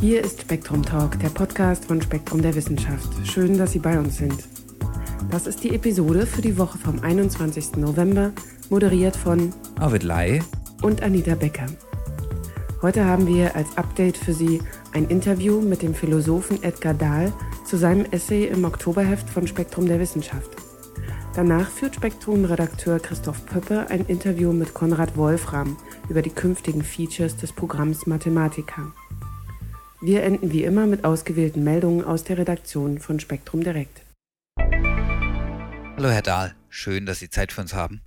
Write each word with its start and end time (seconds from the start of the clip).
Hier 0.00 0.22
ist 0.22 0.40
Spektrum 0.40 0.82
Talk, 0.82 1.18
der 1.20 1.28
Podcast 1.28 1.84
von 1.84 2.02
Spektrum 2.02 2.42
der 2.42 2.54
Wissenschaft. 2.54 3.08
Schön, 3.24 3.56
dass 3.56 3.72
Sie 3.72 3.78
bei 3.78 3.98
uns 3.98 4.16
sind. 4.16 4.48
Das 5.30 5.46
ist 5.46 5.62
die 5.62 5.74
Episode 5.74 6.26
für 6.26 6.42
die 6.42 6.58
Woche 6.58 6.76
vom 6.76 7.00
21. 7.00 7.76
November, 7.76 8.32
moderiert 8.68 9.16
von 9.16 9.50
Arvid 9.78 10.02
Lai 10.02 10.42
und 10.82 11.02
Anita 11.02 11.36
Becker. 11.36 11.66
Heute 12.82 13.04
haben 13.04 13.28
wir 13.28 13.54
als 13.54 13.76
Update 13.76 14.16
für 14.16 14.32
Sie 14.32 14.60
ein 14.92 15.06
Interview 15.06 15.60
mit 15.60 15.82
dem 15.82 15.94
Philosophen 15.94 16.60
Edgar 16.64 16.94
Dahl 16.94 17.32
zu 17.64 17.76
seinem 17.76 18.04
Essay 18.10 18.46
im 18.46 18.64
Oktoberheft 18.64 19.30
von 19.30 19.46
Spektrum 19.46 19.86
der 19.86 20.00
Wissenschaft. 20.00 20.50
Danach 21.34 21.70
führt 21.70 21.94
Spektrum-Redakteur 21.94 22.98
Christoph 22.98 23.46
Pöppe 23.46 23.86
ein 23.88 24.04
Interview 24.06 24.52
mit 24.52 24.74
Konrad 24.74 25.16
Wolfram 25.16 25.76
über 26.08 26.22
die 26.22 26.30
künftigen 26.30 26.82
Features 26.82 27.36
des 27.36 27.52
Programms 27.52 28.06
Mathematica. 28.06 28.92
Wir 30.00 30.22
enden 30.24 30.52
wie 30.52 30.64
immer 30.64 30.86
mit 30.86 31.04
ausgewählten 31.04 31.62
Meldungen 31.62 32.04
aus 32.04 32.24
der 32.24 32.38
Redaktion 32.38 32.98
von 32.98 33.20
Spektrum 33.20 33.62
Direkt. 33.62 34.02
Hallo 34.58 36.08
Herr 36.08 36.22
Dahl, 36.22 36.54
schön, 36.68 37.06
dass 37.06 37.20
Sie 37.20 37.30
Zeit 37.30 37.52
für 37.52 37.60
uns 37.60 37.74
haben. 37.74 38.00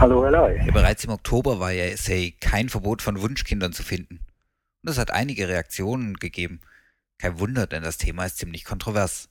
Hallo 0.00 0.24
Herr 0.24 0.30
Lai. 0.30 0.62
Ja, 0.64 0.72
bereits 0.72 1.04
im 1.04 1.10
Oktober 1.10 1.60
war 1.60 1.72
Ihr 1.72 1.92
Essay 1.92 2.34
Kein 2.40 2.68
Verbot 2.68 3.02
von 3.02 3.20
Wunschkindern 3.20 3.72
zu 3.72 3.82
finden. 3.82 4.20
Und 4.82 4.90
es 4.90 4.98
hat 4.98 5.10
einige 5.10 5.48
Reaktionen 5.48 6.14
gegeben. 6.14 6.60
Kein 7.18 7.38
Wunder, 7.38 7.66
denn 7.66 7.82
das 7.82 7.98
Thema 7.98 8.24
ist 8.24 8.38
ziemlich 8.38 8.64
kontrovers. 8.64 9.28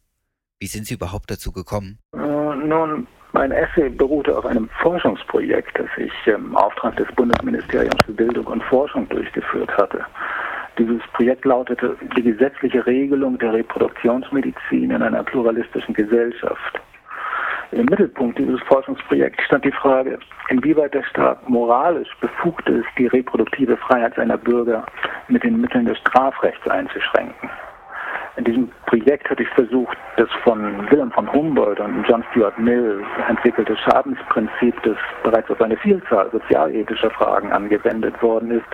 Wie 0.60 0.68
sind 0.68 0.88
Sie 0.88 0.94
überhaupt 0.94 1.30
dazu 1.30 1.52
gekommen? 1.52 2.00
Äh, 2.14 2.18
nun, 2.18 3.08
mein 3.34 3.52
Essay 3.52 3.90
beruhte 3.90 4.38
auf 4.38 4.46
einem 4.46 4.70
Forschungsprojekt, 4.82 5.78
das 5.78 5.90
ich 5.98 6.14
im 6.28 6.56
Auftrag 6.56 6.96
des 6.98 7.08
Bundesministeriums 7.16 7.98
für 8.06 8.14
Bildung 8.14 8.46
und 8.46 8.64
Forschung 8.64 9.10
durchgeführt 9.10 9.76
hatte. 9.76 10.06
Dieses 10.78 11.02
Projekt 11.14 11.44
lautete 11.44 11.98
die 12.16 12.24
gesetzliche 12.24 12.86
Regelung 12.86 13.38
der 13.40 13.54
Reproduktionsmedizin 13.54 14.92
in 14.92 15.02
einer 15.02 15.24
pluralistischen 15.24 15.94
Gesellschaft. 15.94 16.80
Im 17.72 17.86
Mittelpunkt 17.86 18.38
dieses 18.38 18.62
Forschungsprojekts 18.68 19.44
stand 19.46 19.66
die 19.66 19.72
Frage, 19.72 20.20
inwieweit 20.50 20.94
der 20.94 21.04
Staat 21.04 21.50
moralisch 21.50 22.10
befugt 22.22 22.70
ist, 22.70 22.86
die 23.00 23.08
reproduktive 23.08 23.78
Freiheit 23.78 24.14
seiner 24.16 24.38
Bürger 24.38 24.86
mit 25.28 25.44
den 25.44 25.60
Mitteln 25.60 25.86
des 25.86 25.98
Strafrechts 25.98 26.68
einzuschränken. 26.68 27.50
In 28.36 28.46
diesem 28.46 28.72
Projekt 28.88 29.30
hatte 29.30 29.44
ich 29.44 29.50
versucht, 29.50 29.96
das 30.18 30.28
von 30.44 30.90
Wilhelm 30.90 31.12
von 31.12 31.32
Humboldt 31.32 31.80
und 31.80 32.04
John 32.08 32.24
Stuart 32.32 32.58
Mill 32.58 33.04
entwickelte 33.30 33.78
Schadensprinzip, 33.78 34.76
das 34.84 34.98
bereits 35.24 35.50
auf 35.52 35.62
eine 35.62 35.78
Vielzahl 35.78 36.32
sozialethischer 36.32 37.12
Fragen 37.12 37.52
angewendet 37.52 38.20
worden 38.24 38.50
ist, 38.52 38.66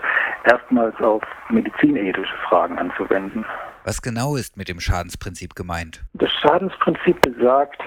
erstmals 0.45 0.95
auf 1.01 1.21
medizinethische 1.49 2.35
Fragen 2.47 2.77
anzuwenden. 2.79 3.45
Was 3.83 4.01
genau 4.01 4.37
ist 4.37 4.55
mit 4.55 4.69
dem 4.69 4.79
Schadensprinzip 4.79 5.55
gemeint? 5.55 6.03
Das 6.13 6.31
Schadensprinzip 6.31 7.19
besagt, 7.21 7.81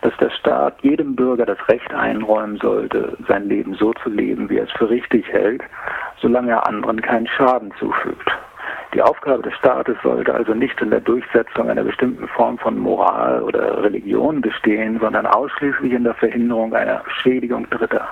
dass 0.00 0.16
der 0.18 0.30
Staat 0.30 0.82
jedem 0.82 1.14
Bürger 1.14 1.46
das 1.46 1.58
Recht 1.68 1.92
einräumen 1.94 2.58
sollte, 2.58 3.16
sein 3.28 3.48
Leben 3.48 3.74
so 3.74 3.92
zu 4.02 4.08
leben, 4.08 4.50
wie 4.50 4.58
er 4.58 4.64
es 4.64 4.72
für 4.72 4.90
richtig 4.90 5.26
hält, 5.28 5.62
solange 6.20 6.52
er 6.52 6.66
anderen 6.66 7.00
keinen 7.00 7.28
Schaden 7.28 7.72
zufügt. 7.78 8.28
Die 8.94 9.00
Aufgabe 9.00 9.42
des 9.42 9.54
Staates 9.54 9.96
sollte 10.02 10.34
also 10.34 10.52
nicht 10.52 10.78
in 10.82 10.90
der 10.90 11.00
Durchsetzung 11.00 11.70
einer 11.70 11.82
bestimmten 11.82 12.28
Form 12.28 12.58
von 12.58 12.78
Moral 12.78 13.42
oder 13.42 13.82
Religion 13.82 14.42
bestehen, 14.42 14.98
sondern 15.00 15.26
ausschließlich 15.26 15.92
in 15.92 16.04
der 16.04 16.14
Verhinderung 16.14 16.74
einer 16.74 17.02
Schädigung 17.22 17.68
Dritter. 17.70 18.06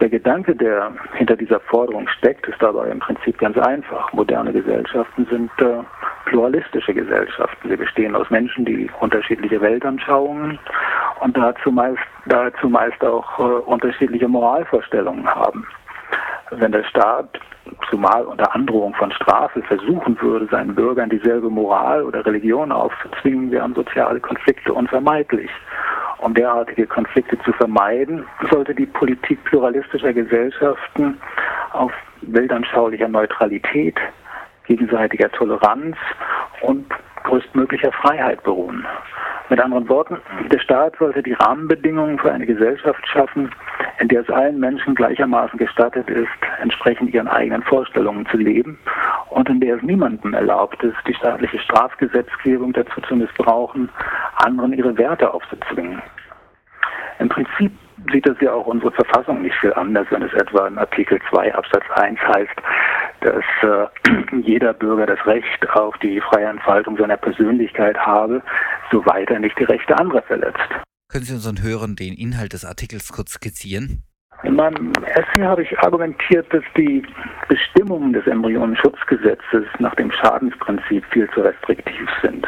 Der 0.00 0.08
Gedanke, 0.08 0.54
der 0.54 0.92
hinter 1.14 1.36
dieser 1.36 1.60
Forderung 1.60 2.08
steckt, 2.08 2.46
ist 2.46 2.62
dabei 2.62 2.88
im 2.88 3.00
Prinzip 3.00 3.38
ganz 3.38 3.58
einfach. 3.58 4.12
Moderne 4.12 4.52
Gesellschaften 4.52 5.26
sind 5.26 5.50
äh, 5.58 5.82
pluralistische 6.26 6.94
Gesellschaften. 6.94 7.68
Sie 7.68 7.76
bestehen 7.76 8.14
aus 8.14 8.30
Menschen, 8.30 8.64
die 8.64 8.88
unterschiedliche 9.00 9.60
Weltanschauungen 9.60 10.58
und 11.20 11.36
dazu 11.36 11.70
meist, 11.70 11.98
dazu 12.26 12.68
meist 12.68 13.04
auch 13.04 13.38
äh, 13.38 13.42
unterschiedliche 13.42 14.28
Moralvorstellungen 14.28 15.26
haben. 15.26 15.66
Wenn 16.50 16.72
der 16.72 16.84
Staat 16.84 17.40
zumal 17.88 18.24
unter 18.24 18.54
Androhung 18.54 18.94
von 18.94 19.12
Strafe 19.12 19.62
versuchen 19.62 20.20
würde, 20.20 20.46
seinen 20.46 20.74
Bürgern 20.74 21.10
dieselbe 21.10 21.48
Moral 21.48 22.02
oder 22.02 22.24
Religion 22.26 22.72
aufzuzwingen, 22.72 23.50
wären 23.50 23.74
soziale 23.74 24.20
Konflikte 24.20 24.72
unvermeidlich. 24.72 25.50
Um 26.18 26.34
derartige 26.34 26.86
Konflikte 26.86 27.38
zu 27.40 27.52
vermeiden, 27.52 28.24
sollte 28.50 28.74
die 28.74 28.86
Politik 28.86 29.42
pluralistischer 29.44 30.12
Gesellschaften 30.12 31.18
auf 31.72 31.92
weltanschaulicher 32.22 33.08
Neutralität, 33.08 33.96
gegenseitiger 34.66 35.30
Toleranz 35.32 35.96
und 36.60 36.86
größtmöglicher 37.24 37.92
Freiheit 37.92 38.42
beruhen. 38.42 38.86
Mit 39.52 39.60
anderen 39.60 39.86
Worten, 39.90 40.16
der 40.50 40.58
Staat 40.60 40.96
sollte 40.96 41.22
die 41.22 41.34
Rahmenbedingungen 41.34 42.18
für 42.18 42.32
eine 42.32 42.46
Gesellschaft 42.46 43.06
schaffen, 43.06 43.50
in 43.98 44.08
der 44.08 44.22
es 44.22 44.30
allen 44.30 44.58
Menschen 44.58 44.94
gleichermaßen 44.94 45.58
gestattet 45.58 46.08
ist, 46.08 46.30
entsprechend 46.62 47.12
ihren 47.12 47.28
eigenen 47.28 47.62
Vorstellungen 47.62 48.24
zu 48.30 48.38
leben 48.38 48.78
und 49.28 49.50
in 49.50 49.60
der 49.60 49.76
es 49.76 49.82
niemandem 49.82 50.32
erlaubt 50.32 50.82
ist, 50.82 50.96
die 51.06 51.12
staatliche 51.12 51.58
Strafgesetzgebung 51.58 52.72
dazu 52.72 53.02
zu 53.02 53.14
missbrauchen, 53.14 53.90
anderen 54.36 54.72
ihre 54.72 54.96
Werte 54.96 55.34
aufzuzwingen. 55.34 56.00
Im 57.18 57.28
Prinzip 57.28 57.72
sieht 58.10 58.26
das 58.26 58.40
ja 58.40 58.54
auch 58.54 58.66
unsere 58.66 58.92
Verfassung 58.92 59.42
nicht 59.42 59.56
viel 59.56 59.74
anders, 59.74 60.06
wenn 60.08 60.22
es 60.22 60.32
etwa 60.32 60.66
in 60.66 60.78
Artikel 60.78 61.20
2 61.28 61.54
Absatz 61.54 61.84
1 61.96 62.18
heißt, 62.20 62.56
dass 63.24 63.44
äh, 63.62 64.40
jeder 64.42 64.72
Bürger 64.72 65.06
das 65.06 65.24
Recht 65.26 65.70
auf 65.70 65.96
die 65.98 66.20
freie 66.20 66.46
Entfaltung 66.46 66.96
seiner 66.96 67.16
Persönlichkeit 67.16 67.96
habe, 67.96 68.42
soweit 68.90 69.30
er 69.30 69.40
nicht 69.40 69.58
die 69.58 69.64
Rechte 69.64 69.96
anderer 69.98 70.22
verletzt. 70.22 70.58
Können 71.08 71.24
Sie 71.24 71.34
unseren 71.34 71.62
Hörern 71.62 71.96
den 71.96 72.14
Inhalt 72.14 72.52
des 72.52 72.64
Artikels 72.64 73.12
kurz 73.12 73.32
skizzieren? 73.32 74.02
In 74.44 74.56
meinem 74.56 74.92
Essay 75.04 75.42
habe 75.42 75.62
ich 75.62 75.78
argumentiert, 75.78 76.52
dass 76.52 76.64
die 76.76 77.02
Bestimmungen 77.48 78.12
des 78.12 78.26
Embryonenschutzgesetzes 78.26 79.66
nach 79.78 79.94
dem 79.94 80.10
Schadensprinzip 80.10 81.04
viel 81.12 81.30
zu 81.30 81.42
restriktiv 81.42 82.08
sind. 82.22 82.46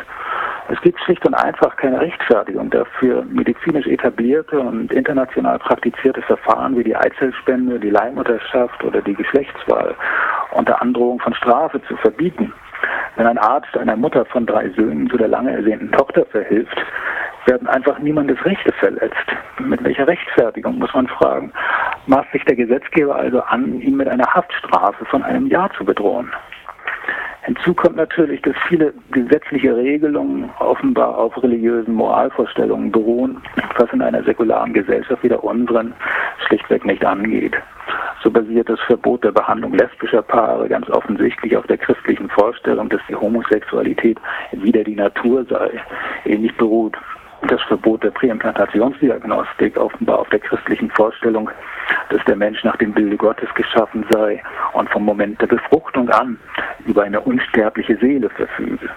Es 0.68 0.80
gibt 0.80 0.98
schlicht 1.00 1.24
und 1.26 1.34
einfach 1.34 1.76
keine 1.76 2.00
Rechtfertigung 2.00 2.70
dafür, 2.70 3.24
medizinisch 3.24 3.86
etablierte 3.86 4.58
und 4.58 4.92
international 4.92 5.58
praktizierte 5.58 6.22
Verfahren 6.22 6.76
wie 6.76 6.84
die 6.84 6.96
Eizellspende, 6.96 7.78
die 7.78 7.90
Leihmutterschaft 7.90 8.82
oder 8.82 9.02
die 9.02 9.14
Geschlechtswahl 9.14 9.94
unter 10.52 10.80
Androhung 10.80 11.20
von 11.20 11.34
Strafe 11.34 11.82
zu 11.82 11.96
verbieten. 11.96 12.52
Wenn 13.16 13.26
ein 13.26 13.38
Arzt 13.38 13.76
einer 13.76 13.96
Mutter 13.96 14.24
von 14.24 14.46
drei 14.46 14.70
Söhnen 14.70 15.08
zu 15.10 15.16
der 15.18 15.28
lange 15.28 15.52
ersehnten 15.52 15.92
Tochter 15.92 16.24
verhilft, 16.26 16.76
werden 17.46 17.68
einfach 17.68 17.98
niemandes 17.98 18.42
Rechte 18.44 18.72
verletzt. 18.72 19.26
Mit 19.58 19.84
welcher 19.84 20.06
Rechtfertigung, 20.06 20.78
muss 20.78 20.92
man 20.94 21.06
fragen, 21.08 21.52
maßt 22.06 22.32
sich 22.32 22.44
der 22.44 22.56
Gesetzgeber 22.56 23.16
also 23.16 23.42
an, 23.42 23.80
ihn 23.80 23.96
mit 23.96 24.08
einer 24.08 24.26
Haftstrafe 24.26 25.04
von 25.04 25.22
einem 25.22 25.46
Jahr 25.46 25.70
zu 25.76 25.84
bedrohen? 25.84 26.32
Hinzu 27.44 27.74
kommt 27.74 27.96
natürlich, 27.96 28.40
dass 28.40 28.54
viele 28.68 28.94
gesetzliche 29.10 29.76
Regelungen 29.76 30.48
offenbar 30.60 31.18
auf 31.18 31.42
religiösen 31.42 31.94
Moralvorstellungen 31.94 32.90
beruhen, 32.90 33.42
was 33.76 33.92
in 33.92 34.00
einer 34.00 34.22
säkularen 34.22 34.72
Gesellschaft 34.72 35.22
wie 35.22 35.28
der 35.28 35.44
unseren 35.44 35.92
schlichtweg 36.46 36.86
nicht 36.86 37.04
angeht. 37.04 37.54
So 38.22 38.30
basiert 38.30 38.70
das 38.70 38.80
Verbot 38.80 39.24
der 39.24 39.32
Behandlung 39.32 39.74
lesbischer 39.74 40.22
Paare 40.22 40.68
ganz 40.68 40.88
offensichtlich 40.88 41.54
auf 41.54 41.66
der 41.66 41.76
christlichen 41.76 42.30
Vorstellung, 42.30 42.88
dass 42.88 43.02
die 43.10 43.14
Homosexualität 43.14 44.18
wieder 44.52 44.82
die 44.82 44.94
Natur 44.94 45.44
sei. 45.44 45.82
Ähnlich 46.24 46.56
beruht 46.56 46.96
das 47.48 47.60
Verbot 47.62 48.02
der 48.02 48.10
Präimplantationsdiagnostik 48.10 49.76
offenbar 49.76 50.20
auf 50.20 50.28
der 50.30 50.40
christlichen 50.40 50.90
Vorstellung, 50.90 51.50
dass 52.10 52.24
der 52.24 52.36
Mensch 52.36 52.62
nach 52.64 52.76
dem 52.76 52.92
Bilde 52.92 53.16
Gottes 53.16 53.48
geschaffen 53.54 54.04
sei 54.10 54.42
und 54.72 54.88
vom 54.90 55.04
Moment 55.04 55.40
der 55.40 55.46
Befruchtung 55.46 56.08
an 56.10 56.38
über 56.86 57.02
eine 57.02 57.20
unsterbliche 57.20 57.96
Seele 57.98 58.30
verfüge. 58.30 58.90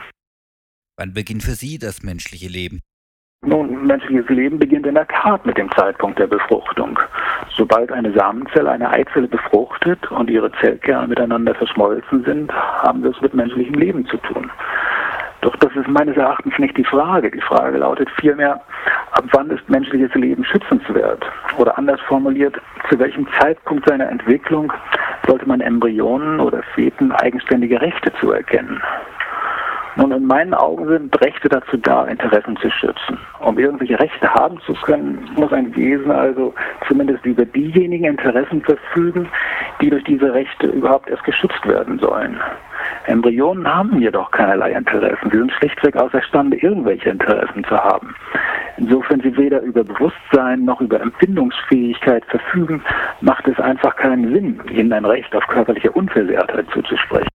Wann 0.97 1.13
beginnt 1.13 1.43
für 1.43 1.51
Sie 1.51 1.77
das 1.77 2.03
menschliche 2.03 2.47
Leben? 2.47 2.81
Nun, 3.45 3.85
menschliches 3.85 4.27
Leben 4.29 4.57
beginnt 4.57 4.87
in 4.87 4.95
der 4.95 5.07
Tat 5.07 5.45
mit 5.45 5.57
dem 5.57 5.71
Zeitpunkt 5.73 6.17
der 6.17 6.25
Befruchtung. 6.25 6.99
Sobald 7.55 7.91
eine 7.91 8.11
Samenzelle 8.13 8.71
eine 8.71 8.89
Eizelle 8.89 9.27
befruchtet 9.27 10.11
und 10.11 10.29
ihre 10.29 10.51
Zellkerne 10.53 11.07
miteinander 11.07 11.53
verschmolzen 11.53 12.23
sind, 12.23 12.51
haben 12.51 13.03
wir 13.03 13.11
es 13.11 13.21
mit 13.21 13.35
menschlichem 13.35 13.75
Leben 13.75 14.07
zu 14.07 14.17
tun. 14.17 14.49
Doch 15.41 15.55
das 15.57 15.75
ist 15.75 15.87
meines 15.87 16.17
Erachtens 16.17 16.57
nicht 16.57 16.77
die 16.77 16.83
Frage. 16.83 17.29
Die 17.29 17.41
Frage 17.41 17.77
lautet 17.77 18.09
vielmehr, 18.19 18.59
ab 19.11 19.23
wann 19.31 19.49
ist 19.49 19.69
menschliches 19.69 20.13
Leben 20.15 20.43
schützenswert? 20.43 21.23
Oder 21.57 21.77
anders 21.77 22.01
formuliert, 22.01 22.55
zu 22.89 22.97
welchem 22.99 23.27
Zeitpunkt 23.39 23.87
seiner 23.87 24.09
Entwicklung 24.09 24.73
sollte 25.27 25.47
man 25.47 25.61
Embryonen 25.61 26.39
oder 26.39 26.63
Feten 26.73 27.11
eigenständige 27.11 27.79
Rechte 27.79 28.11
zuerkennen? 28.19 28.81
Nun, 29.97 30.11
in 30.11 30.27
meinen 30.27 30.53
Augen 30.53 30.87
sind 30.87 31.21
Rechte 31.21 31.49
dazu 31.49 31.75
da, 31.75 32.05
Interessen 32.05 32.55
zu 32.57 32.69
schützen. 32.69 33.17
Um 33.39 33.57
irgendwelche 33.57 33.99
Rechte 33.99 34.31
haben 34.31 34.59
zu 34.61 34.73
können, 34.73 35.27
muss 35.35 35.51
ein 35.51 35.75
Wesen 35.75 36.11
also 36.11 36.53
zumindest 36.87 37.25
über 37.25 37.45
diejenigen 37.45 38.05
Interessen 38.05 38.61
verfügen, 38.61 39.27
die 39.81 39.89
durch 39.89 40.03
diese 40.03 40.31
Rechte 40.31 40.67
überhaupt 40.67 41.09
erst 41.09 41.23
geschützt 41.23 41.65
werden 41.67 41.97
sollen. 41.97 42.39
Embryonen 43.07 43.67
haben 43.67 44.01
jedoch 44.01 44.31
keinerlei 44.31 44.73
Interessen. 44.73 45.31
Sie 45.31 45.37
sind 45.37 45.51
schlichtweg 45.53 45.95
außerstande, 45.95 46.57
irgendwelche 46.57 47.09
Interessen 47.09 47.63
zu 47.63 47.77
haben. 47.77 48.15
Insofern 48.77 49.21
sie 49.21 49.35
weder 49.35 49.61
über 49.61 49.83
Bewusstsein 49.83 50.65
noch 50.65 50.81
über 50.81 50.99
Empfindungsfähigkeit 51.01 52.25
verfügen, 52.25 52.83
macht 53.21 53.47
es 53.47 53.59
einfach 53.59 53.95
keinen 53.95 54.33
Sinn, 54.33 54.61
ihnen 54.69 54.93
ein 54.93 55.05
Recht 55.05 55.33
auf 55.35 55.45
körperliche 55.47 55.91
Unversehrtheit 55.91 56.67
zuzusprechen. 56.73 57.29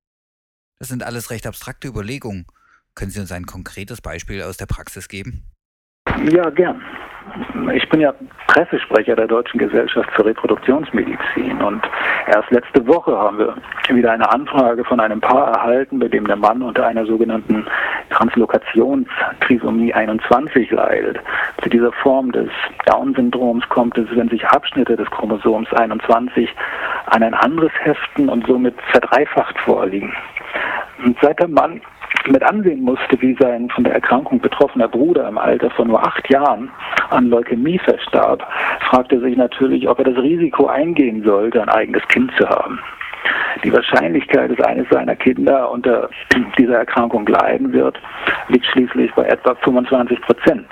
Das 0.78 0.88
sind 0.88 1.02
alles 1.02 1.30
recht 1.30 1.46
abstrakte 1.46 1.88
Überlegungen. 1.88 2.46
Können 2.94 3.10
Sie 3.10 3.20
uns 3.20 3.32
ein 3.32 3.46
konkretes 3.46 4.00
Beispiel 4.00 4.42
aus 4.42 4.56
der 4.56 4.66
Praxis 4.66 5.08
geben? 5.08 5.44
Ja, 6.30 6.50
gern. 6.50 6.80
Ich 7.72 7.88
bin 7.88 8.00
ja 8.00 8.12
Pressesprecher 8.48 9.16
der 9.16 9.26
Deutschen 9.26 9.58
Gesellschaft 9.58 10.10
für 10.12 10.24
Reproduktionsmedizin 10.24 11.62
und 11.62 11.82
erst 12.26 12.50
letzte 12.50 12.86
Woche 12.86 13.16
haben 13.16 13.38
wir 13.38 13.54
wieder 13.88 14.12
eine 14.12 14.30
Anfrage 14.30 14.84
von 14.84 15.00
einem 15.00 15.20
Paar 15.20 15.54
erhalten, 15.54 15.98
bei 15.98 16.08
dem 16.08 16.26
der 16.26 16.36
Mann 16.36 16.60
unter 16.60 16.86
einer 16.86 17.06
sogenannten 17.06 17.66
Translokationstrisomie 18.10 19.94
21 19.94 20.70
leidet. 20.70 21.18
Zu 21.62 21.70
dieser 21.70 21.92
Form 21.92 22.32
des 22.32 22.50
Down-Syndroms 22.84 23.66
kommt 23.70 23.96
es, 23.96 24.06
wenn 24.14 24.28
sich 24.28 24.46
Abschnitte 24.46 24.96
des 24.96 25.10
Chromosoms 25.10 25.72
21 25.72 26.54
an 27.06 27.22
ein 27.22 27.34
anderes 27.34 27.72
heften 27.80 28.28
und 28.28 28.46
somit 28.46 28.74
verdreifacht 28.90 29.58
vorliegen. 29.60 30.14
Und 31.02 31.16
seit 31.22 31.40
der 31.40 31.48
Mann 31.48 31.80
mit 32.30 32.42
ansehen 32.42 32.82
musste, 32.82 33.20
wie 33.20 33.36
sein 33.40 33.68
von 33.70 33.84
der 33.84 33.94
Erkrankung 33.94 34.40
betroffener 34.40 34.88
Bruder 34.88 35.28
im 35.28 35.38
Alter 35.38 35.70
von 35.70 35.88
nur 35.88 36.04
acht 36.04 36.28
Jahren 36.30 36.70
an 37.10 37.28
Leukämie 37.28 37.78
verstarb, 37.78 38.46
fragte 38.88 39.20
sich 39.20 39.36
natürlich, 39.36 39.88
ob 39.88 39.98
er 39.98 40.12
das 40.12 40.22
Risiko 40.22 40.66
eingehen 40.66 41.22
sollte, 41.24 41.62
ein 41.62 41.68
eigenes 41.68 42.06
Kind 42.08 42.32
zu 42.36 42.48
haben. 42.48 42.78
Die 43.64 43.72
Wahrscheinlichkeit, 43.72 44.50
dass 44.50 44.66
eines 44.66 44.88
seiner 44.88 45.14
Kinder 45.14 45.70
unter 45.70 46.08
dieser 46.58 46.78
Erkrankung 46.78 47.26
leiden 47.26 47.72
wird, 47.72 48.00
liegt 48.48 48.66
schließlich 48.66 49.12
bei 49.14 49.24
etwa 49.24 49.54
25 49.56 50.20
Prozent. 50.22 50.66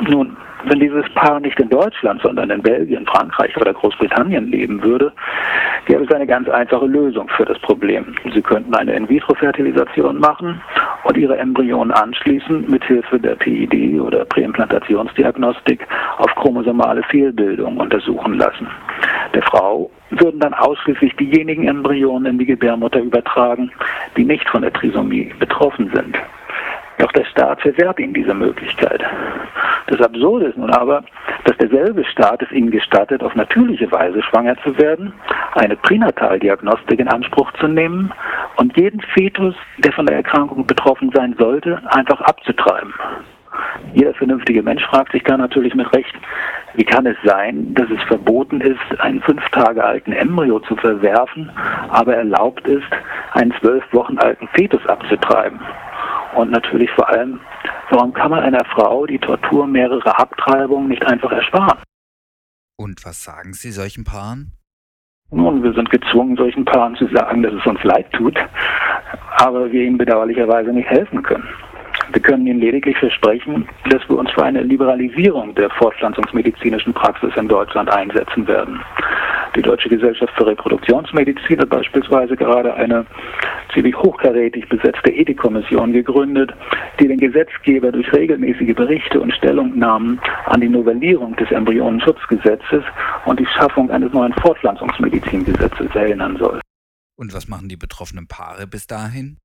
Nun, 0.00 0.36
wenn 0.66 0.80
dieses 0.80 1.04
Paar 1.14 1.40
nicht 1.40 1.58
in 1.60 1.68
Deutschland, 1.68 2.22
sondern 2.22 2.50
in 2.50 2.62
Belgien, 2.62 3.06
Frankreich 3.06 3.56
oder 3.56 3.72
Großbritannien 3.72 4.50
leben 4.50 4.82
würde, 4.82 5.12
gäbe 5.86 6.04
es 6.04 6.10
eine 6.12 6.26
ganz 6.26 6.48
einfache 6.48 6.86
Lösung 6.86 7.28
für 7.28 7.44
das 7.44 7.58
Problem. 7.60 8.14
Sie 8.32 8.42
könnten 8.42 8.74
eine 8.74 8.94
In-vitro-Fertilisation 8.94 10.18
machen 10.18 10.60
und 11.04 11.16
ihre 11.16 11.36
Embryonen 11.36 11.92
anschließend 11.92 12.68
mithilfe 12.68 13.18
der 13.18 13.36
PID 13.36 14.00
oder 14.00 14.24
Präimplantationsdiagnostik 14.24 15.86
auf 16.18 16.34
chromosomale 16.34 17.02
Fehlbildung 17.04 17.76
untersuchen 17.76 18.34
lassen. 18.34 18.68
Der 19.34 19.42
Frau 19.42 19.90
würden 20.10 20.40
dann 20.40 20.54
ausschließlich 20.54 21.14
diejenigen 21.16 21.68
Embryonen 21.68 22.32
in 22.32 22.38
die 22.38 22.46
Gebärmutter 22.46 23.00
übertragen, 23.00 23.70
die 24.16 24.24
nicht 24.24 24.48
von 24.48 24.62
der 24.62 24.72
Trisomie 24.72 25.32
betroffen 25.38 25.90
sind. 25.94 26.16
Doch 26.98 27.10
der 27.12 27.24
Staat 27.24 27.60
verwehrt 27.60 27.98
ihnen 27.98 28.14
diese 28.14 28.34
Möglichkeit. 28.34 29.02
Das 29.86 30.00
Absurde 30.00 30.46
ist 30.46 30.56
nun 30.56 30.70
aber, 30.70 31.04
dass 31.44 31.56
derselbe 31.58 32.04
Staat 32.04 32.42
es 32.42 32.50
ihnen 32.52 32.70
gestattet, 32.70 33.22
auf 33.22 33.34
natürliche 33.34 33.90
Weise 33.92 34.22
schwanger 34.22 34.56
zu 34.62 34.78
werden, 34.78 35.12
eine 35.54 35.76
Pränataldiagnostik 35.76 37.00
in 37.00 37.08
Anspruch 37.08 37.52
zu 37.60 37.68
nehmen 37.68 38.10
und 38.56 38.76
jeden 38.76 39.00
Fetus, 39.00 39.54
der 39.78 39.92
von 39.92 40.06
der 40.06 40.16
Erkrankung 40.16 40.66
betroffen 40.66 41.10
sein 41.14 41.34
sollte, 41.38 41.82
einfach 41.94 42.20
abzutreiben. 42.22 42.94
Jeder 43.92 44.14
vernünftige 44.14 44.62
Mensch 44.62 44.84
fragt 44.86 45.12
sich 45.12 45.22
da 45.22 45.36
natürlich 45.36 45.74
mit 45.74 45.92
Recht, 45.94 46.14
wie 46.74 46.84
kann 46.84 47.06
es 47.06 47.16
sein, 47.22 47.72
dass 47.74 47.88
es 47.90 48.02
verboten 48.04 48.60
ist, 48.60 49.00
einen 49.00 49.20
fünf 49.22 49.48
Tage 49.50 49.84
alten 49.84 50.12
Embryo 50.12 50.58
zu 50.60 50.74
verwerfen, 50.76 51.50
aber 51.90 52.16
erlaubt 52.16 52.66
ist, 52.66 52.86
einen 53.32 53.54
zwölf 53.60 53.84
Wochen 53.92 54.18
alten 54.18 54.48
Fetus 54.48 54.84
abzutreiben? 54.86 55.60
Und 56.34 56.50
natürlich 56.50 56.90
vor 56.90 57.08
allem, 57.08 57.38
warum 57.94 58.12
kann 58.12 58.30
man 58.30 58.42
einer 58.42 58.64
Frau 58.64 59.06
die 59.06 59.18
Tortur 59.18 59.66
mehrerer 59.66 60.18
Abtreibungen 60.18 60.88
nicht 60.88 61.06
einfach 61.06 61.30
ersparen? 61.32 61.78
Und 62.76 63.04
was 63.04 63.22
sagen 63.22 63.52
Sie 63.52 63.70
solchen 63.70 64.04
Paaren? 64.04 64.52
Nun, 65.30 65.62
wir 65.62 65.72
sind 65.72 65.90
gezwungen, 65.90 66.36
solchen 66.36 66.64
Paaren 66.64 66.96
zu 66.96 67.06
sagen, 67.08 67.42
dass 67.42 67.52
es 67.54 67.66
uns 67.66 67.82
leid 67.82 68.12
tut, 68.12 68.36
aber 69.36 69.70
wir 69.70 69.82
ihnen 69.82 69.98
bedauerlicherweise 69.98 70.70
nicht 70.70 70.88
helfen 70.88 71.22
können. 71.22 71.48
Wir 72.12 72.20
können 72.20 72.46
Ihnen 72.46 72.60
lediglich 72.60 72.98
versprechen, 72.98 73.66
dass 73.88 74.06
wir 74.08 74.18
uns 74.18 74.30
für 74.32 74.44
eine 74.44 74.62
Liberalisierung 74.62 75.54
der 75.54 75.70
fortpflanzungsmedizinischen 75.70 76.92
Praxis 76.92 77.34
in 77.36 77.48
Deutschland 77.48 77.90
einsetzen 77.90 78.46
werden. 78.46 78.80
Die 79.56 79.62
Deutsche 79.62 79.88
Gesellschaft 79.88 80.32
für 80.36 80.46
Reproduktionsmedizin 80.46 81.60
hat 81.60 81.68
beispielsweise 81.68 82.36
gerade 82.36 82.74
eine 82.74 83.06
ziemlich 83.72 83.96
hochkarätig 83.96 84.68
besetzte 84.68 85.10
Ethikkommission 85.10 85.92
gegründet, 85.92 86.52
die 86.98 87.06
den 87.06 87.18
Gesetzgeber 87.18 87.92
durch 87.92 88.12
regelmäßige 88.12 88.74
Berichte 88.74 89.20
und 89.20 89.32
Stellungnahmen 89.34 90.20
an 90.46 90.60
die 90.60 90.68
Novellierung 90.68 91.36
des 91.36 91.50
Embryonenschutzgesetzes 91.50 92.82
und 93.26 93.38
die 93.38 93.46
Schaffung 93.46 93.90
eines 93.90 94.12
neuen 94.12 94.32
Fortpflanzungsmedizingesetzes 94.34 95.94
erinnern 95.94 96.36
soll. 96.36 96.60
Und 97.16 97.32
was 97.32 97.46
machen 97.46 97.68
die 97.68 97.76
betroffenen 97.76 98.26
Paare 98.26 98.66
bis 98.66 98.86
dahin? 98.88 99.38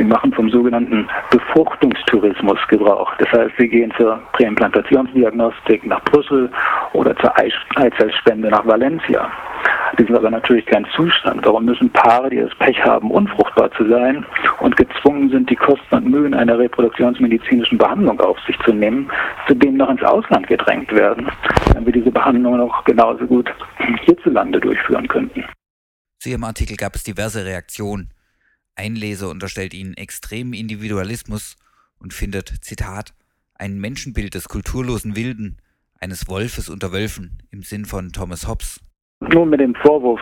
Sie 0.00 0.06
machen 0.06 0.32
vom 0.32 0.48
sogenannten 0.48 1.06
Befruchtungstourismus 1.30 2.58
Gebrauch. 2.68 3.12
Das 3.18 3.30
heißt, 3.32 3.52
sie 3.58 3.68
gehen 3.68 3.92
zur 3.98 4.18
Präimplantationsdiagnostik 4.32 5.84
nach 5.84 6.02
Brüssel 6.04 6.50
oder 6.94 7.14
zur 7.16 7.36
Eizellspende 7.36 8.48
nach 8.48 8.66
Valencia. 8.66 9.30
Das 9.98 10.08
ist 10.08 10.16
aber 10.16 10.30
natürlich 10.30 10.64
kein 10.64 10.86
Zustand. 10.96 11.44
Darum 11.44 11.66
müssen 11.66 11.90
Paare, 11.90 12.30
die 12.30 12.38
das 12.38 12.54
Pech 12.54 12.82
haben, 12.82 13.10
unfruchtbar 13.10 13.70
zu 13.72 13.86
sein 13.90 14.24
und 14.60 14.74
gezwungen 14.78 15.28
sind, 15.28 15.50
die 15.50 15.56
Kosten 15.56 15.94
und 15.94 16.08
Mühen 16.08 16.32
einer 16.32 16.58
reproduktionsmedizinischen 16.58 17.76
Behandlung 17.76 18.18
auf 18.20 18.38
sich 18.46 18.58
zu 18.60 18.72
nehmen, 18.72 19.10
zudem 19.48 19.76
noch 19.76 19.90
ins 19.90 20.02
Ausland 20.02 20.46
gedrängt 20.46 20.90
werden, 20.94 21.30
wenn 21.74 21.84
wir 21.84 21.92
diese 21.92 22.10
Behandlung 22.10 22.56
noch 22.56 22.84
genauso 22.84 23.26
gut 23.26 23.52
hierzulande 24.06 24.60
durchführen 24.60 25.06
könnten. 25.08 25.44
Zu 26.20 26.30
Ihrem 26.30 26.44
Artikel 26.44 26.78
gab 26.78 26.94
es 26.94 27.02
diverse 27.02 27.44
Reaktionen. 27.44 28.08
Ein 28.80 28.96
Leser 28.96 29.28
unterstellt 29.28 29.74
ihnen 29.74 29.92
extremen 29.92 30.54
Individualismus 30.54 31.56
und 31.98 32.14
findet, 32.14 32.64
Zitat, 32.64 33.12
ein 33.54 33.78
Menschenbild 33.78 34.34
des 34.34 34.48
kulturlosen 34.48 35.16
Wilden, 35.16 35.58
eines 36.00 36.26
Wolfes 36.28 36.70
unter 36.70 36.90
Wölfen 36.90 37.42
im 37.50 37.60
Sinn 37.60 37.84
von 37.84 38.10
Thomas 38.10 38.48
Hobbes. 38.48 38.80
Nun, 39.20 39.50
mit 39.50 39.60
dem 39.60 39.74
Vorwurf, 39.74 40.18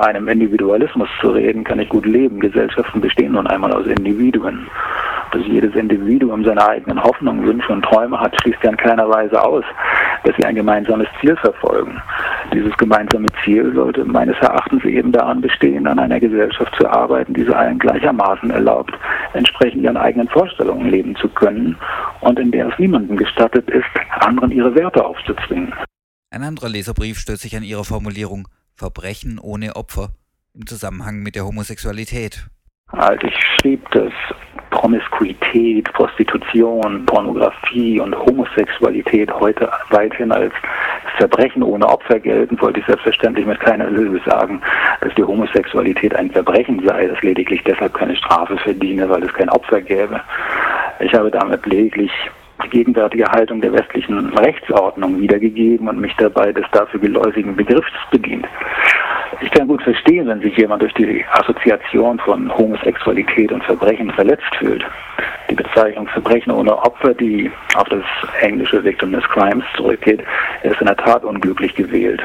einem 0.00 0.26
Individualismus 0.26 1.08
zu 1.20 1.30
reden, 1.30 1.62
kann 1.62 1.78
ich 1.78 1.88
gut 1.88 2.04
leben. 2.04 2.40
Gesellschaften 2.40 3.00
bestehen 3.00 3.30
nun 3.30 3.46
einmal 3.46 3.72
aus 3.72 3.86
Individuen 3.86 4.66
dass 5.32 5.46
jedes 5.46 5.74
Individuum 5.74 6.44
seine 6.44 6.66
eigenen 6.66 7.02
Hoffnungen, 7.02 7.44
Wünsche 7.46 7.72
und 7.72 7.84
Träume 7.84 8.18
hat, 8.18 8.34
schließt 8.40 8.62
ja 8.62 8.70
in 8.70 8.76
keiner 8.76 9.08
Weise 9.08 9.42
aus, 9.42 9.64
dass 10.24 10.34
sie 10.36 10.44
ein 10.44 10.54
gemeinsames 10.54 11.08
Ziel 11.20 11.36
verfolgen. 11.36 12.00
Dieses 12.52 12.76
gemeinsame 12.76 13.28
Ziel 13.44 13.72
sollte 13.74 14.04
meines 14.04 14.36
Erachtens 14.38 14.84
eben 14.84 15.12
daran 15.12 15.40
bestehen, 15.40 15.86
an 15.86 15.98
einer 15.98 16.20
Gesellschaft 16.20 16.74
zu 16.78 16.88
arbeiten, 16.88 17.34
die 17.34 17.44
sie 17.44 17.54
allen 17.54 17.78
gleichermaßen 17.78 18.50
erlaubt, 18.50 18.92
entsprechend 19.34 19.82
ihren 19.82 19.96
eigenen 19.96 20.28
Vorstellungen 20.28 20.90
leben 20.90 21.16
zu 21.16 21.28
können 21.28 21.76
und 22.20 22.38
in 22.38 22.50
der 22.50 22.68
es 22.68 22.78
niemandem 22.78 23.16
gestattet 23.16 23.68
ist, 23.70 23.86
anderen 24.20 24.50
ihre 24.50 24.74
Werte 24.74 25.04
aufzuzwingen. 25.04 25.72
Ein 26.30 26.42
anderer 26.42 26.68
Leserbrief 26.68 27.18
stört 27.18 27.38
sich 27.38 27.56
an 27.56 27.62
ihrer 27.62 27.84
Formulierung 27.84 28.48
Verbrechen 28.76 29.38
ohne 29.38 29.76
Opfer 29.76 30.10
im 30.54 30.66
Zusammenhang 30.66 31.22
mit 31.22 31.34
der 31.34 31.44
Homosexualität. 31.44 32.46
Als 32.88 33.22
ich 33.22 33.34
schrieb, 33.60 33.88
dass 33.90 34.12
Promiskuität, 34.70 35.92
Prostitution, 35.92 37.04
Pornografie 37.06 38.00
und 38.00 38.16
Homosexualität 38.16 39.32
heute 39.32 39.70
weithin 39.90 40.32
als 40.32 40.52
Verbrechen 41.16 41.62
ohne 41.62 41.86
Opfer 41.86 42.18
gelten, 42.18 42.60
wollte 42.60 42.80
ich 42.80 42.86
selbstverständlich 42.86 43.46
mit 43.46 43.60
keiner 43.60 43.88
Silbe 43.90 44.20
sagen, 44.24 44.60
dass 45.00 45.14
die 45.14 45.24
Homosexualität 45.24 46.14
ein 46.14 46.30
Verbrechen 46.30 46.82
sei, 46.86 47.06
das 47.06 47.20
lediglich 47.22 47.62
deshalb 47.64 47.94
keine 47.94 48.16
Strafe 48.16 48.56
verdiene, 48.58 49.08
weil 49.08 49.22
es 49.22 49.32
kein 49.34 49.50
Opfer 49.50 49.80
gäbe. 49.80 50.20
Ich 51.00 51.14
habe 51.14 51.30
damit 51.30 51.66
lediglich 51.66 52.12
die 52.64 52.70
gegenwärtige 52.70 53.26
Haltung 53.26 53.60
der 53.60 53.72
westlichen 53.72 54.36
Rechtsordnung 54.36 55.20
wiedergegeben 55.20 55.88
und 55.88 56.00
mich 56.00 56.14
dabei 56.16 56.52
des 56.52 56.64
dafür 56.72 57.00
geläufigen 57.00 57.56
Begriffs 57.56 57.92
bedient. 58.10 58.46
Ich 59.40 59.50
kann 59.50 59.68
gut 59.68 59.82
verstehen, 59.82 60.26
wenn 60.26 60.40
sich 60.40 60.56
jemand 60.56 60.82
durch 60.82 60.92
die 60.94 61.24
Assoziation 61.32 62.18
von 62.18 62.54
Homosexualität 62.56 63.52
und 63.52 63.64
Verbrechen 63.64 64.10
verletzt 64.12 64.54
fühlt. 64.58 64.84
Die 65.48 65.54
Bezeichnung 65.54 66.06
Verbrechen 66.08 66.52
ohne 66.52 66.76
Opfer, 66.76 67.14
die 67.14 67.50
auf 67.74 67.88
das 67.88 68.04
englische 68.40 68.84
Victim 68.84 69.12
des 69.12 69.24
Crimes 69.24 69.64
zurückgeht, 69.76 70.22
ist 70.62 70.80
in 70.80 70.86
der 70.86 70.96
Tat 70.96 71.24
unglücklich 71.24 71.74
gewählt. 71.74 72.22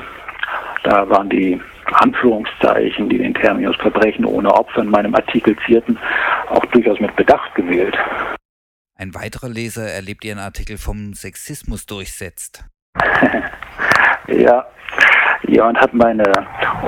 Da 0.83 1.09
waren 1.09 1.29
die 1.29 1.59
Anführungszeichen, 1.93 3.09
die 3.09 3.17
den 3.17 3.33
Terminus 3.33 3.75
Verbrechen 3.77 4.25
ohne 4.25 4.53
Opfer 4.53 4.81
in 4.81 4.89
meinem 4.89 5.15
Artikel 5.15 5.55
zierten, 5.65 5.97
auch 6.49 6.65
durchaus 6.65 6.99
mit 6.99 7.15
Bedacht 7.15 7.53
gewählt. 7.55 7.97
Ein 8.97 9.13
weiterer 9.13 9.49
Leser 9.49 9.91
erlebt 9.91 10.23
Ihren 10.23 10.39
Artikel 10.39 10.77
vom 10.77 11.13
Sexismus 11.13 11.85
durchsetzt. 11.85 12.63
ja, 14.27 14.65
Ja, 15.47 15.67
und 15.67 15.79
habe 15.79 15.95
meine 15.95 16.23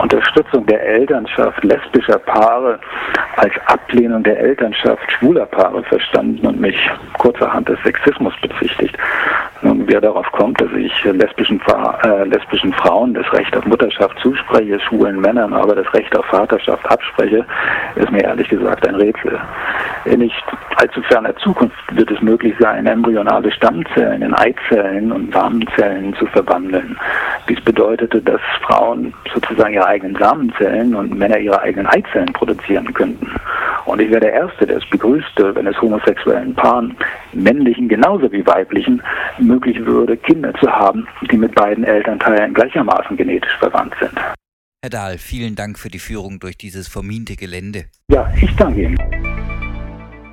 Unterstützung 0.02 0.66
der 0.66 0.82
Elternschaft 0.84 1.64
lesbischer 1.64 2.18
Paare 2.20 2.80
als 3.36 3.54
Ablehnung 3.68 4.24
der 4.24 4.40
Elternschaft 4.40 5.12
schwuler 5.12 5.46
Paare 5.46 5.84
verstanden 5.84 6.46
und 6.46 6.60
mich 6.60 6.78
kurzerhand 7.20 7.70
des 7.70 7.78
Sexismus 7.84 8.34
bezichtigt. 8.42 8.98
Nun, 9.62 9.84
wer 9.88 10.02
darauf 10.02 10.26
kommt, 10.32 10.60
dass 10.62 10.72
ich 10.74 11.04
lesbischen, 11.04 11.62
äh, 12.04 12.24
lesbischen 12.26 12.74
Frauen 12.74 13.14
das 13.14 13.32
Recht 13.34 13.56
auf 13.56 13.66
Mutterschaft 13.66 14.18
zuspreche, 14.20 14.80
schwulen 14.80 15.20
Männern 15.20 15.54
aber 15.54 15.76
das 15.76 15.92
Recht 15.94 16.16
auf 16.18 16.26
Vaterschaft 16.26 16.86
abspreche, 16.90 17.46
ist 17.96 18.12
mir 18.12 18.24
ehrlich 18.24 18.50
gesagt 18.50 18.88
ein 18.88 18.96
Rätsel. 18.96 19.40
In 20.06 20.20
nicht 20.20 20.44
allzu 20.78 21.02
ferner 21.04 21.36
Zukunft 21.38 21.76
wird 21.92 22.12
es 22.12 22.22
möglich 22.22 22.56
sein, 22.60 22.86
embryonale 22.86 23.52
Stammzellen 23.52 24.22
in 24.22 24.34
Eizellen 24.34 25.12
und 25.12 25.34
Samenzellen 25.34 26.16
zu 26.16 26.26
verwandeln. 26.28 26.98
Dies 27.50 27.62
bedeutete, 27.62 28.22
dass 28.22 28.42
Frauen 28.62 29.14
sozusagen 29.34 29.74
ihre 29.74 29.86
eigenen 29.86 30.16
Samenzellen 30.18 30.94
und 30.96 31.18
Männer 31.18 31.38
ihre 31.38 31.62
eigenen 31.62 31.88
Eizellen 31.88 32.32
produzieren 32.34 32.94
könnten. 32.94 33.32
Und 33.86 34.02
ich 34.02 34.10
wäre 34.10 34.20
der 34.20 34.34
Erste, 34.34 34.68
der 34.68 34.78
es 34.78 34.90
begrüßte, 34.90 35.56
wenn 35.56 35.66
es 35.66 35.82
homosexuellen 35.82 36.54
Paaren, 36.56 36.98
männlichen 37.34 37.88
genauso 37.88 38.30
wie 38.32 38.46
weiblichen, 38.46 39.02
möglich 39.40 39.80
würde, 39.86 40.18
Kinder 40.18 40.54
zu 40.56 40.70
haben, 40.70 41.08
die 41.32 41.38
mit 41.38 41.56
beiden 41.56 41.86
Elternteilen 41.86 42.54
gleichermaßen 42.54 43.16
genetisch 43.16 43.56
verwandt 43.60 43.94
sind. 44.00 44.14
Herr 44.82 44.90
Dahl, 44.90 45.18
vielen 45.18 45.56
Dank 45.56 45.80
für 45.80 45.90
die 45.90 46.00
Führung 46.00 46.40
durch 46.40 46.58
dieses 46.58 46.88
verminte 46.88 47.36
Gelände. 47.36 47.86
Ja, 48.12 48.32
ich 48.42 48.54
danke 48.58 48.84
Ihnen. 48.84 48.98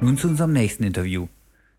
Nun 0.01 0.17
zu 0.17 0.29
unserem 0.29 0.53
nächsten 0.53 0.85
Interview. 0.85 1.29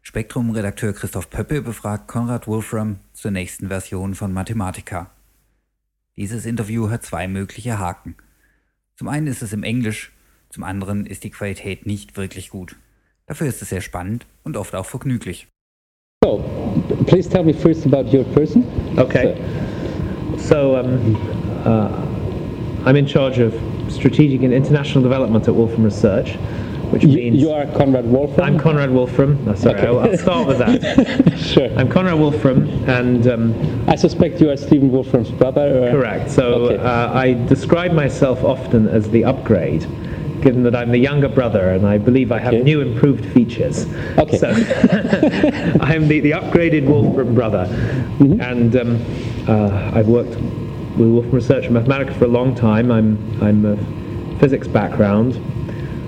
Spektrum-Redakteur 0.01 0.93
Christoph 0.93 1.29
Pöppe 1.29 1.61
befragt 1.61 2.07
Konrad 2.07 2.47
Wolfram 2.47 2.99
zur 3.13 3.31
nächsten 3.31 3.67
Version 3.67 4.15
von 4.15 4.33
Mathematica. 4.33 5.11
Dieses 6.17 6.45
Interview 6.45 6.89
hat 6.89 7.03
zwei 7.03 7.27
mögliche 7.27 7.77
Haken. 7.77 8.15
Zum 8.95 9.09
einen 9.09 9.27
ist 9.27 9.41
es 9.41 9.51
im 9.51 9.63
Englisch, 9.63 10.13
zum 10.49 10.63
anderen 10.63 11.05
ist 11.05 11.25
die 11.25 11.29
Qualität 11.29 11.85
nicht 11.85 12.15
wirklich 12.15 12.49
gut. 12.49 12.77
Dafür 13.25 13.47
ist 13.47 13.61
es 13.61 13.69
sehr 13.69 13.81
spannend 13.81 14.25
und 14.43 14.55
oft 14.55 14.75
auch 14.75 14.85
vergnüglich. 14.85 15.47
So, 16.23 16.41
please 17.05 17.29
tell 17.29 17.43
me 17.43 17.53
first 17.53 17.85
about 17.85 18.15
your 18.15 18.23
person. 18.33 18.63
Okay. 18.95 19.35
So, 20.37 20.77
um, 20.77 21.17
uh, 21.65 21.89
I'm 22.85 22.95
in 22.95 23.05
charge 23.05 23.39
of 23.39 23.53
strategic 23.89 24.41
and 24.41 24.53
international 24.53 25.03
development 25.03 25.45
at 25.49 25.53
Wolfram 25.53 25.83
Research. 25.83 26.37
Which 26.91 27.03
You, 27.03 27.09
means 27.15 27.41
you 27.41 27.51
are 27.51 27.65
Conrad 27.67 28.05
Wolfram. 28.05 28.45
I'm 28.45 28.59
Conrad 28.59 28.91
Wolfram. 28.91 29.43
No, 29.45 29.55
sorry, 29.55 29.75
Okay. 29.79 29.87
I'll, 29.87 29.99
I'll 29.99 30.17
start 30.17 30.47
with 30.47 30.57
that. 30.59 31.37
sure. 31.37 31.69
I'm 31.77 31.89
Conrad 31.89 32.17
Wolfram, 32.19 32.67
and 32.89 33.27
um, 33.27 33.89
I 33.89 33.95
suspect 33.95 34.39
you 34.39 34.49
are 34.51 34.57
Stephen 34.57 34.91
Wolfram's 34.91 35.31
brother. 35.31 35.87
Or? 35.87 35.91
correct. 35.91 36.29
So 36.31 36.43
Okay. 36.65 36.77
uh, 36.83 37.11
I 37.13 37.33
describe 37.47 37.91
myself 37.93 38.43
often 38.43 38.87
as 38.87 39.09
the 39.09 39.25
upgrade, 39.25 39.81
given 40.41 40.63
that 40.63 40.75
I'm 40.75 40.91
the 40.91 40.97
younger 40.99 41.27
brother, 41.27 41.69
and 41.71 41.85
I 41.87 41.97
believe 41.97 42.31
I 42.31 42.39
have 42.39 42.53
Okay. 42.53 42.63
new 42.63 42.81
improved 42.81 43.25
features. 43.33 43.87
Okay. 44.17 44.37
So 44.37 44.49
I'm 45.81 46.07
the, 46.07 46.19
the 46.21 46.31
upgraded 46.31 46.85
Wolfram 46.87 47.33
brother, 47.33 47.65
Mm-hmm. 48.15 48.39
and 48.41 48.75
um, 48.77 49.05
uh, 49.49 49.91
I've 49.93 50.07
worked 50.07 50.35
with 50.35 51.09
Wolfram 51.09 51.31
Research 51.31 51.65
and 51.65 51.75
Mathematica 51.75 52.17
for 52.17 52.25
a 52.25 52.29
long 52.29 52.55
time. 52.55 52.91
I'm 52.91 53.17
I'm 53.43 53.65
a 53.65 53.75
physics 54.39 54.67
background, 54.67 55.33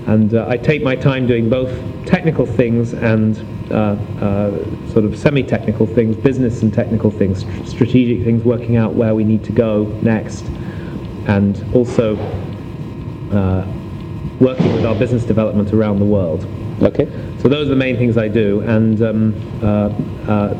and 0.08 0.32
uh, 0.32 0.46
I 0.48 0.56
take 0.56 0.82
my 0.82 0.96
time 0.96 1.26
doing 1.26 1.50
both 1.50 1.70
technical 2.06 2.46
things 2.46 2.94
and 2.94 3.36
uh, 3.70 3.74
uh, 4.24 4.88
sort 4.90 5.04
of 5.04 5.18
semi-technical 5.18 5.86
things, 5.86 6.16
business 6.16 6.62
and 6.62 6.72
technical 6.72 7.10
things, 7.10 7.40
str- 7.40 7.64
strategic 7.64 8.24
things, 8.24 8.42
working 8.42 8.76
out 8.76 8.94
where 8.94 9.14
we 9.14 9.22
need 9.22 9.44
to 9.44 9.52
go 9.52 9.84
next, 10.00 10.46
and 11.26 11.62
also 11.74 12.16
uh, 13.32 13.70
working 14.40 14.72
with 14.72 14.86
our 14.86 14.94
business 14.94 15.24
development 15.24 15.74
around 15.74 15.98
the 15.98 16.06
world. 16.06 16.46
Okay. 16.80 17.04
So 17.40 17.48
those 17.48 17.66
are 17.66 17.70
the 17.70 17.76
main 17.76 17.98
things 17.98 18.16
I 18.16 18.28
do, 18.28 18.60
and 18.60 19.02
um, 19.02 19.60
uh, 19.62 19.88
uh, 20.26 20.58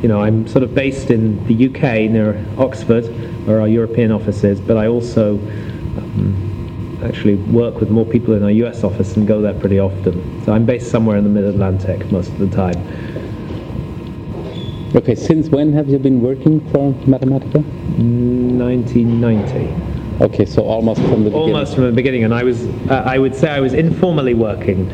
you 0.00 0.08
know 0.08 0.22
I'm 0.22 0.48
sort 0.48 0.62
of 0.62 0.74
based 0.74 1.10
in 1.10 1.44
the 1.46 1.66
UK 1.66 2.10
near 2.10 2.42
Oxford, 2.56 3.04
where 3.46 3.60
our 3.60 3.68
European 3.68 4.10
office 4.10 4.42
is, 4.42 4.58
but 4.58 4.78
I 4.78 4.86
also 4.86 5.34
um, 5.34 6.47
actually 7.04 7.36
work 7.36 7.80
with 7.80 7.90
more 7.90 8.04
people 8.04 8.34
in 8.34 8.42
our 8.42 8.50
US 8.50 8.84
office 8.84 9.16
and 9.16 9.26
go 9.26 9.40
there 9.40 9.54
pretty 9.54 9.78
often. 9.78 10.44
So 10.44 10.52
I'm 10.52 10.66
based 10.66 10.90
somewhere 10.90 11.16
in 11.16 11.24
the 11.24 11.30
Mid-Atlantic 11.30 12.10
most 12.10 12.30
of 12.30 12.38
the 12.38 12.48
time. 12.48 12.76
Okay. 14.94 15.14
Since 15.14 15.48
when 15.50 15.72
have 15.74 15.88
you 15.88 15.98
been 15.98 16.20
working 16.20 16.60
for 16.70 16.92
Mathematica? 17.06 17.62
1990, 17.98 19.74
Okay, 20.20 20.44
so 20.44 20.64
almost 20.64 21.00
from 21.02 21.24
the 21.24 21.30
beginning. 21.30 21.34
almost 21.34 21.74
from 21.74 21.84
the 21.84 21.92
beginning, 21.92 22.24
and 22.24 22.34
I 22.34 22.42
was 22.42 22.66
uh, 22.90 23.04
I 23.06 23.18
would 23.18 23.36
say 23.36 23.50
I 23.50 23.60
was 23.60 23.72
informally 23.72 24.34
working 24.34 24.90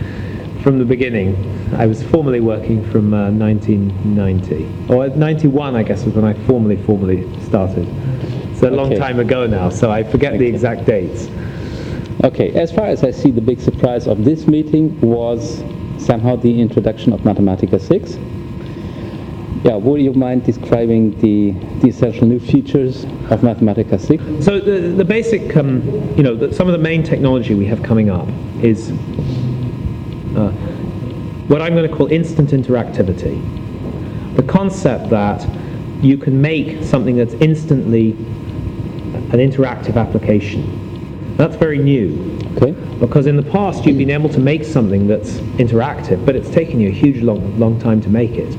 from 0.63 0.79
the 0.79 0.85
beginning. 0.85 1.35
I 1.75 1.87
was 1.87 2.03
formally 2.03 2.41
working 2.41 2.85
from 2.91 3.15
uh, 3.15 3.31
1990 3.31 4.93
or 4.93 5.09
91, 5.09 5.77
I 5.77 5.83
guess, 5.83 6.05
was 6.05 6.15
when 6.15 6.25
I 6.25 6.35
formally 6.47 6.77
formally 6.77 7.27
started. 7.43 7.89
It's 8.53 8.63
a 8.63 8.71
long 8.71 8.95
time 8.97 9.19
ago 9.19 9.47
now, 9.47 9.71
so 9.71 9.91
I 9.91 10.03
forget 10.03 10.39
the 10.39 10.47
exact 10.47 10.85
dates. 10.85 11.29
Okay, 12.23 12.53
as 12.53 12.73
far 12.73 12.87
as 12.87 13.03
I 13.03 13.11
see, 13.11 13.31
the 13.31 13.41
big 13.41 13.61
surprise 13.61 14.07
of 14.07 14.25
this 14.25 14.47
meeting 14.47 14.99
was 15.01 15.63
somehow 15.99 16.37
the 16.37 16.61
introduction 16.61 17.13
of 17.13 17.21
Mathematica 17.21 17.81
6. 17.81 18.19
Yeah, 19.65 19.77
would 19.77 20.01
you 20.01 20.13
mind 20.13 20.45
describing 20.45 21.19
the, 21.21 21.53
the 21.81 21.89
essential 21.89 22.27
new 22.27 22.39
features 22.39 23.05
of 23.31 23.41
Mathematica 23.41 23.99
6? 23.99 24.45
So 24.45 24.61
the, 24.61 24.89
the 24.89 25.05
basic, 25.05 25.57
um, 25.57 25.83
you 26.17 26.23
know, 26.23 26.35
the, 26.35 26.55
some 26.55 26.69
of 26.69 26.73
the 26.73 26.79
main 26.79 27.03
technology 27.03 27.55
we 27.55 27.67
have 27.67 27.83
coming 27.83 28.11
up 28.11 28.29
is 28.63 28.91
uh, 30.37 30.51
what 31.49 31.63
I'm 31.63 31.75
going 31.75 31.89
to 31.89 31.95
call 31.95 32.07
instant 32.13 32.51
interactivity. 32.51 33.41
The 34.37 34.43
concept 34.43 35.11
that 35.11 35.47
you 36.03 36.19
can 36.19 36.41
make 36.41 36.85
something 36.85 37.17
that's 37.17 37.35
instantly 37.35 38.13
an 38.13 39.41
interactive 39.41 39.97
application. 39.97 40.84
That's 41.37 41.57
very 41.57 41.79
new 41.79 42.35
Okay, 42.57 42.71
because 43.01 43.27
in 43.27 43.37
the 43.37 43.43
past 43.43 43.85
you've 43.85 43.99
been 43.99 44.11
able 44.11 44.29
to 44.29 44.39
make 44.39 44.65
something 44.65 45.09
that's 45.09 45.33
interactive, 45.59 46.25
but 46.25 46.37
it's 46.37 46.49
taken 46.49 46.79
you 46.79 46.89
a 46.89 46.93
huge 46.93 47.21
long, 47.21 47.59
long 47.59 47.81
time 47.81 48.01
to 48.03 48.09
make 48.09 48.33
it. 48.33 48.57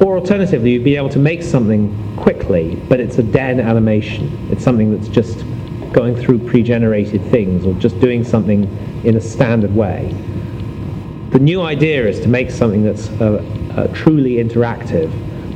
Or 0.00 0.18
alternatively, 0.18 0.70
you'd 0.70 0.84
be 0.84 0.96
able 0.96 1.10
to 1.10 1.18
make 1.18 1.42
something 1.42 1.94
quickly, 2.16 2.76
but 2.88 3.00
it's 3.00 3.18
a 3.18 3.22
dead 3.22 3.60
animation. 3.60 4.48
It's 4.50 4.64
something 4.64 4.90
that's 4.90 5.08
just 5.08 5.44
going 5.92 6.16
through 6.16 6.38
pre-generated 6.48 7.22
things 7.26 7.66
or 7.66 7.74
just 7.74 8.00
doing 8.00 8.24
something 8.24 8.64
in 9.04 9.16
a 9.16 9.20
standard 9.20 9.74
way. 9.74 10.14
The 11.32 11.38
new 11.38 11.60
idea 11.60 12.06
is 12.08 12.18
to 12.20 12.28
make 12.28 12.50
something 12.50 12.82
that's 12.82 13.10
uh, 13.20 13.44
uh, 13.76 13.88
truly 13.88 14.36
interactive, 14.36 15.12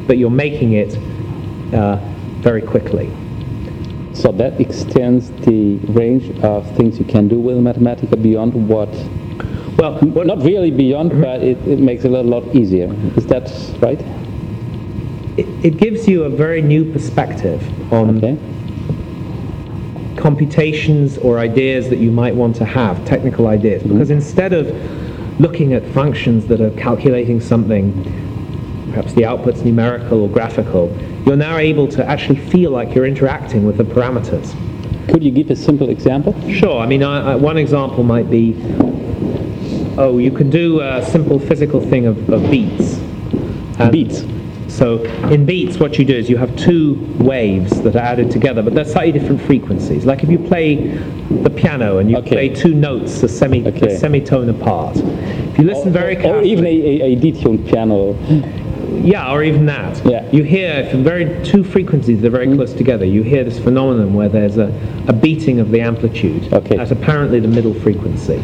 but 0.07 0.19
you're 0.19 0.31
making 0.31 0.75
it 0.75 0.95
uh, 1.73 1.97
very 2.43 2.61
quickly. 2.61 3.11
So 4.23 4.31
that 4.31 4.61
extends 4.61 5.33
the 5.47 5.79
range 6.01 6.31
of 6.45 6.65
things 6.77 6.97
you 6.97 7.05
can 7.05 7.27
do 7.27 7.41
with 7.41 7.57
Mathematica 7.57 8.23
beyond 8.23 8.69
what, 8.69 8.89
Well, 9.77 9.99
what, 9.99 10.29
not 10.29 10.43
really 10.45 10.71
beyond, 10.71 11.11
mm-hmm. 11.11 11.23
but 11.23 11.43
it, 11.43 11.59
it 11.67 11.81
makes 11.81 12.05
it 12.05 12.13
a 12.13 12.23
lot 12.23 12.45
easier. 12.55 12.93
Is 13.17 13.27
that 13.27 13.51
right? 13.81 14.01
it, 15.37 15.47
it 15.65 15.77
gives 15.77 16.07
you 16.07 16.23
a 16.23 16.29
very 16.31 16.63
new 16.63 16.93
perspective 16.93 17.61
on 17.93 18.19
Okay, 18.19 18.39
computations 20.17 21.19
or 21.19 21.41
ideas 21.41 21.89
that 21.89 21.99
you 21.99 22.13
might 22.13 22.35
want 22.35 22.55
to 22.57 22.65
have, 22.65 23.05
technical 23.05 23.49
ideas. 23.49 23.83
Mm-hmm. 23.83 23.95
Because 23.95 24.11
instead 24.11 24.53
of 24.53 24.71
looking 25.41 25.73
at 25.73 25.85
functions 25.89 26.47
that 26.47 26.61
are 26.61 26.71
calculating 26.73 27.41
something, 27.41 27.91
perhaps 28.93 29.15
the 29.15 29.25
output's 29.25 29.63
numerical 29.63 30.23
or 30.23 30.29
graphical, 30.29 30.95
you're 31.25 31.37
now 31.37 31.57
able 31.57 31.89
to 31.89 32.05
actually 32.07 32.37
feel 32.37 32.71
like 32.71 32.95
you're 32.95 33.07
interacting 33.07 33.65
with 33.67 33.79
the 33.79 33.85
parameters. 33.85 34.55
could 35.11 35.25
you 35.25 35.31
give 35.31 35.51
a 35.51 35.57
simple 35.57 35.89
example? 35.89 36.35
Sure, 36.51 36.79
I 36.79 36.87
mean, 36.87 37.03
I, 37.03 37.33
I, 37.33 37.37
one 37.37 37.57
example 37.57 38.05
might 38.05 38.31
be, 38.31 38.55
oh, 39.99 40.19
you 40.19 40.31
can 40.31 40.51
do 40.51 40.81
a 40.81 41.05
simple 41.05 41.39
physical 41.39 41.81
thing 41.81 42.07
of, 42.07 42.29
of 42.31 42.51
beats. 42.51 42.99
And 43.79 43.91
Beats. 43.91 44.25
So 44.69 45.03
in 45.31 45.45
beats, 45.45 45.79
what 45.79 45.99
you 45.99 46.05
do 46.05 46.15
is 46.17 46.31
you 46.31 46.39
have 46.39 46.55
two 46.57 46.95
waves 47.19 47.83
that 47.83 47.95
are 47.95 47.99
added 47.99 48.31
together, 48.31 48.63
but 48.63 48.75
they're 48.75 48.87
slightly 48.87 49.13
different 49.19 49.41
frequencies. 49.43 50.07
Like 50.07 50.23
if 50.23 50.31
you 50.31 50.39
play 50.39 50.77
the 51.29 51.51
piano 51.51 51.99
and 51.99 52.11
you 52.11 52.17
Okay. 52.19 52.31
play 52.31 52.49
two 52.49 52.73
notes 52.75 53.23
a, 53.23 53.29
semi, 53.29 53.67
Okay. 53.67 53.95
a 53.95 53.99
semitone 53.99 54.49
apart, 54.49 54.97
if 54.97 55.59
you 55.59 55.65
listen 55.65 55.93
very 55.93 56.17
or, 56.25 56.37
or 56.37 56.43
even 56.43 56.65
a, 56.65 56.71
a, 56.71 57.13
a 57.13 57.17
detuned 57.17 57.69
piano. 57.69 58.15
Yeah, 59.01 59.31
or 59.33 59.43
even 59.43 59.67
that. 59.67 60.05
Yeah. 60.07 60.29
You 60.31 60.43
hear 60.43 60.71
if 60.87 60.93
very 60.93 61.45
two 61.45 61.65
frequencies 61.65 62.21
that 62.21 62.29
are 62.29 62.31
very 62.31 62.55
close 62.55 62.73
together. 62.73 63.05
You 63.05 63.23
hear 63.23 63.45
this 63.45 63.59
phenomenon 63.59 64.15
where 64.15 64.29
there's 64.29 64.57
a, 64.59 64.69
a 65.09 65.13
beating 65.13 65.61
of 65.61 65.71
the 65.71 65.81
amplitude 65.81 66.53
Okay. 66.53 66.79
at 66.79 66.91
apparently 66.91 67.41
the 67.41 67.49
middle 67.49 67.75
frequency. 67.75 68.43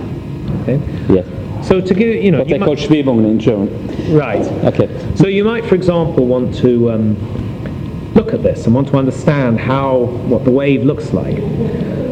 Okay. 0.62 0.81
Yes. 1.09 1.26
So 1.67 1.81
to 1.81 1.95
give 1.95 2.23
you 2.23 2.31
know, 2.31 2.38
What 2.40 2.49
you 2.49 2.59
they 2.59 2.64
call 2.64 2.76
Schwebungen 2.76 3.25
in 3.31 3.38
German. 3.40 4.17
right. 4.17 4.47
Okay. 4.64 4.88
So 5.17 5.26
you 5.26 5.45
might, 5.45 5.64
for 5.67 5.75
example, 5.75 6.25
want 6.26 6.55
to 6.59 6.90
um, 6.93 8.12
look 8.14 8.33
at 8.33 8.43
this 8.43 8.67
and 8.67 8.75
want 8.75 8.88
to 8.88 8.97
understand 8.97 9.59
how 9.59 9.99
what 10.28 10.45
the 10.45 10.50
wave 10.50 10.85
looks 10.85 11.12
like. 11.12 11.37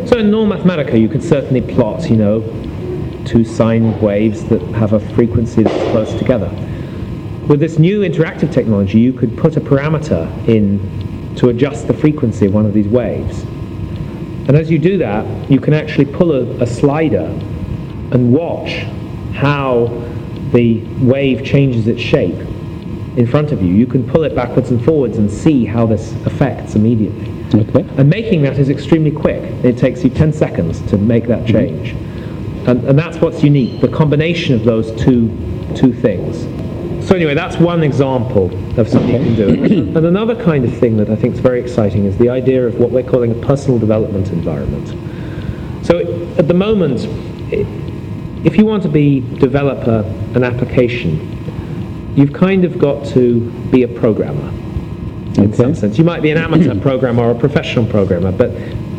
So 0.08 0.18
in 0.18 0.30
normal 0.30 0.58
Mathematica, 0.58 1.00
you 1.00 1.08
could 1.08 1.22
certainly 1.22 1.60
plot, 1.60 2.08
you 2.10 2.16
know, 2.16 2.40
two 3.24 3.44
sine 3.44 4.00
waves 4.00 4.44
that 4.46 4.60
have 4.74 4.92
a 4.92 5.00
frequency 5.14 5.62
that's 5.62 5.90
close 5.90 6.12
together. 6.14 6.48
With 7.48 7.60
this 7.60 7.78
new 7.78 8.00
interactive 8.00 8.52
technology, 8.52 8.98
you 8.98 9.12
could 9.12 9.38
put 9.38 9.56
a 9.56 9.60
parameter 9.60 10.26
in 10.48 11.34
to 11.36 11.50
adjust 11.50 11.86
the 11.86 11.94
frequency 11.94 12.46
of 12.46 12.54
one 12.54 12.66
of 12.66 12.72
these 12.72 12.88
waves. 12.88 13.42
And 14.48 14.56
as 14.56 14.68
you 14.68 14.80
do 14.80 14.98
that, 14.98 15.50
you 15.50 15.60
can 15.60 15.72
actually 15.72 16.06
pull 16.06 16.32
a, 16.32 16.62
a 16.62 16.66
slider 16.66 17.26
and 18.10 18.32
watch 18.32 18.70
how 19.32 19.86
the 20.52 20.82
wave 20.98 21.44
changes 21.44 21.86
its 21.86 22.00
shape 22.00 22.34
in 23.16 23.26
front 23.28 23.52
of 23.52 23.62
you. 23.62 23.72
You 23.72 23.86
can 23.86 24.08
pull 24.08 24.24
it 24.24 24.34
backwards 24.34 24.70
and 24.72 24.84
forwards 24.84 25.18
and 25.18 25.30
see 25.30 25.64
how 25.64 25.86
this 25.86 26.12
affects 26.26 26.74
immediately. 26.74 27.30
Okay. 27.54 27.88
And 27.96 28.10
making 28.10 28.42
that 28.42 28.58
is 28.58 28.70
extremely 28.70 29.12
quick. 29.12 29.42
It 29.64 29.78
takes 29.78 30.02
you 30.02 30.10
10 30.10 30.32
seconds 30.32 30.80
to 30.90 30.98
make 30.98 31.28
that 31.28 31.44
mm-hmm. 31.44 31.52
change. 31.52 31.90
And, 32.68 32.84
and 32.88 32.98
that's 32.98 33.18
what's 33.18 33.44
unique, 33.44 33.80
the 33.80 33.88
combination 33.88 34.56
of 34.56 34.64
those 34.64 34.90
two, 35.00 35.28
two 35.76 35.92
things. 35.92 36.44
So 37.06 37.14
anyway, 37.14 37.34
that's 37.34 37.56
one 37.56 37.84
example 37.84 38.50
of 38.80 38.88
something 38.88 39.14
you 39.14 39.22
can 39.22 39.36
do. 39.36 39.64
and 39.96 40.04
another 40.06 40.34
kind 40.42 40.64
of 40.64 40.76
thing 40.76 40.96
that 40.96 41.08
I 41.08 41.14
think 41.14 41.34
is 41.34 41.40
very 41.40 41.60
exciting 41.60 42.04
is 42.04 42.18
the 42.18 42.28
idea 42.28 42.66
of 42.66 42.80
what 42.80 42.90
we're 42.90 43.08
calling 43.08 43.30
a 43.30 43.46
personal 43.46 43.78
development 43.78 44.30
environment. 44.30 44.88
So 45.86 46.00
at 46.36 46.48
the 46.48 46.54
moment, 46.54 47.06
if 48.44 48.58
you 48.58 48.66
want 48.66 48.82
to 48.82 48.88
be 48.88 49.20
develop 49.38 49.86
a, 49.86 50.02
an 50.34 50.42
application, 50.42 51.32
you've 52.16 52.32
kind 52.32 52.64
of 52.64 52.76
got 52.76 53.06
to 53.10 53.52
be 53.70 53.84
a 53.84 53.88
programmer 53.88 54.48
in 55.38 55.44
Okay. 55.44 55.52
some 55.52 55.76
sense. 55.76 55.98
You 55.98 56.04
might 56.04 56.22
be 56.22 56.32
an 56.32 56.38
amateur 56.38 56.74
programmer 56.80 57.22
or 57.22 57.30
a 57.30 57.38
professional 57.38 57.86
programmer, 57.86 58.32
but 58.32 58.50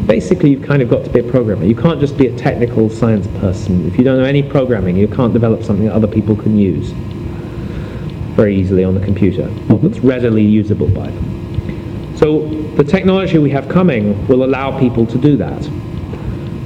basically 0.07 0.51
you've 0.51 0.63
kind 0.65 0.81
of 0.81 0.89
got 0.89 1.03
to 1.03 1.09
be 1.09 1.19
a 1.19 1.29
programmer. 1.29 1.65
You 1.65 1.75
can't 1.75 1.99
just 1.99 2.17
be 2.17 2.27
a 2.27 2.37
technical 2.37 2.89
science 2.89 3.27
person. 3.41 3.85
If 3.85 3.97
you 3.97 4.05
don't 4.05 4.17
know 4.17 4.23
any 4.23 4.43
programming, 4.43 4.95
you 4.95 5.09
can't 5.09 5.33
develop 5.33 5.61
something 5.61 5.87
that 5.87 5.93
other 5.93 6.07
people 6.07 6.37
can 6.37 6.57
use 6.57 6.93
very 8.37 8.55
easily 8.55 8.83
on 8.83 8.93
the 8.93 9.03
computer, 9.03 9.49
that's 9.81 9.99
readily 9.99 10.43
usable 10.43 10.87
by 10.87 11.07
them. 11.07 12.15
So 12.17 12.47
the 12.75 12.83
technology 12.83 13.39
we 13.39 13.49
have 13.49 13.67
coming 13.67 14.25
will 14.27 14.43
allow 14.43 14.79
people 14.79 15.05
to 15.07 15.17
do 15.17 15.35
that 15.37 15.61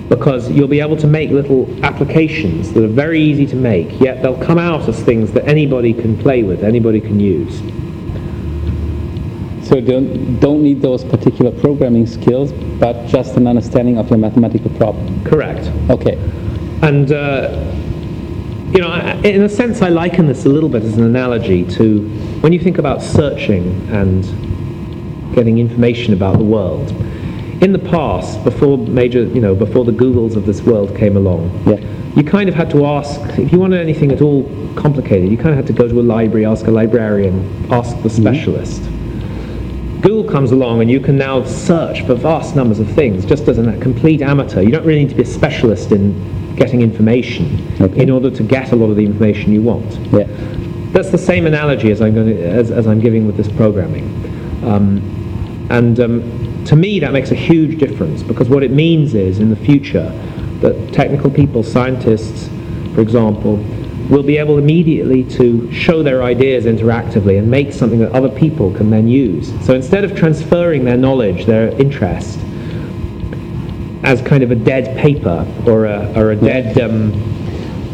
because 0.10 0.52
you'll 0.52 0.68
be 0.68 0.82
able 0.82 0.98
to 0.98 1.08
make 1.08 1.30
little 1.30 1.66
applications 1.86 2.74
that 2.74 2.84
are 2.84 2.90
very 2.90 3.22
easy 3.22 3.46
to 3.48 3.56
make, 3.56 4.02
yet 4.02 4.22
they'll 4.22 4.44
come 4.44 4.58
out 4.58 4.88
as 4.90 5.02
things 5.02 5.32
that 5.32 5.48
anybody 5.48 5.94
can 5.94 6.18
play 6.18 6.44
with, 6.44 6.66
anybody 6.66 7.00
can 7.00 7.18
use. 7.18 7.60
So 9.66 9.80
don't, 9.80 10.38
don't 10.42 10.62
need 10.62 10.82
those 10.82 11.06
particular 11.06 11.52
programming 11.62 12.06
skills, 12.06 12.52
but 12.52 13.08
just 13.08 13.38
an 13.38 13.48
understanding 13.48 13.98
of 13.98 14.10
your 14.10 14.20
mathematical 14.20 14.70
problem. 14.72 15.24
Correct. 15.24 15.72
Okay. 15.90 16.18
And, 16.82 17.14
uh, 17.14 17.72
you 18.74 18.80
know, 18.80 19.22
in 19.24 19.44
a 19.44 19.50
sense, 19.50 19.82
I 19.82 19.90
liken 19.90 20.28
this 20.28 20.46
a 20.46 20.50
little 20.50 20.70
bit 20.70 20.84
as 20.84 20.98
an 20.98 21.04
analogy 21.04 21.66
to 21.72 22.08
when 22.40 22.54
you 22.54 22.60
think 22.60 22.78
about 22.78 23.02
searching 23.02 23.90
and 23.90 24.24
getting 25.36 25.60
information 25.60 26.14
about 26.14 26.38
the 26.38 26.44
world. 26.44 26.92
In 27.62 27.74
the 27.74 27.80
past, 27.80 28.42
before 28.46 28.78
major, 28.78 29.24
you 29.24 29.42
know, 29.42 29.54
before 29.54 29.84
the 29.84 29.92
Googles 29.92 30.38
of 30.38 30.46
this 30.46 30.62
world 30.62 30.96
came 30.96 31.18
along, 31.18 31.52
Yeah. 31.66 31.80
you 32.16 32.24
kind 32.24 32.48
of 32.48 32.56
had 32.56 32.70
to 32.72 32.86
ask, 32.86 33.20
if 33.38 33.52
you 33.52 33.60
wanted 33.60 33.82
anything 33.82 34.12
at 34.12 34.22
all 34.22 34.50
complicated, 34.76 35.30
you 35.30 35.38
kind 35.38 35.50
of 35.50 35.58
had 35.58 35.68
to 35.68 35.74
go 35.74 35.88
to 35.88 36.00
a 36.00 36.02
library, 36.02 36.46
ask 36.46 36.66
a 36.68 36.72
librarian, 36.72 37.68
ask 37.70 37.96
the 38.04 38.10
mm-hmm. 38.10 38.22
specialist. 38.22 38.82
Google 40.02 40.24
comes 40.24 40.52
along 40.52 40.82
and 40.82 40.90
you 40.90 41.00
can 41.00 41.18
now 41.18 41.44
search 41.44 42.06
for 42.06 42.16
vast 42.16 42.56
numbers 42.56 42.80
of 42.80 42.90
things 42.92 43.26
just 43.26 43.48
as 43.50 43.58
a 43.58 43.78
complete 43.80 44.22
amateur. 44.22 44.62
You 44.62 44.72
don't 44.72 44.86
really 44.86 45.02
need 45.02 45.10
to 45.10 45.16
be 45.16 45.24
a 45.24 45.26
specialist 45.26 45.92
in 45.92 46.41
getting 46.56 46.82
information 46.82 47.68
Okay. 47.80 48.02
in 48.02 48.10
order 48.10 48.30
to 48.30 48.44
get 48.44 48.72
a 48.72 48.76
lot 48.76 48.90
of 48.90 48.96
the 48.96 49.06
information 49.06 49.52
you 49.52 49.62
want. 49.62 49.92
Yeah. 50.12 50.28
That's 50.92 51.10
the 51.10 51.18
same 51.18 51.46
analogy 51.46 51.92
as 51.92 52.02
I'm, 52.02 52.14
going 52.14 52.28
to, 52.28 52.44
as, 52.44 52.70
as 52.70 52.86
I'm 52.88 53.00
giving 53.00 53.26
with 53.26 53.38
this 53.38 53.50
programming. 53.50 54.06
Um, 54.64 55.68
and 55.70 56.00
um, 56.00 56.64
to 56.66 56.76
me, 56.76 57.00
that 57.00 57.14
makes 57.14 57.32
a 57.32 57.36
huge 57.36 57.80
difference 57.80 58.24
because 58.24 58.50
what 58.50 58.64
it 58.64 58.72
means 58.72 59.14
is 59.14 59.40
in 59.40 59.50
the 59.50 59.56
future 59.56 60.10
that 60.60 60.94
technical 60.94 61.32
people, 61.32 61.64
scientists, 61.64 62.50
for 62.94 63.02
example, 63.02 63.56
will 64.10 64.24
be 64.24 64.38
able 64.38 64.58
immediately 64.58 65.24
to 65.24 65.72
show 65.72 66.04
their 66.04 66.22
ideas 66.22 66.66
interactively 66.66 67.40
and 67.40 67.50
make 67.50 67.72
something 67.72 68.00
that 68.00 68.12
other 68.12 68.30
people 68.30 68.74
can 68.74 68.90
then 68.90 69.08
use. 69.08 69.54
So 69.66 69.74
instead 69.74 70.04
of 70.04 70.16
transferring 70.16 70.84
their 70.84 70.98
knowledge, 70.98 71.46
their 71.46 71.70
interest, 71.80 72.38
as 74.04 74.22
kind 74.22 74.44
of 74.44 74.52
a 74.52 74.56
dead 74.56 74.98
paper 74.98 75.46
or 75.68 75.86
a, 75.86 76.12
or 76.16 76.32
a 76.32 76.36
dead, 76.36 76.80
um, 76.80 77.14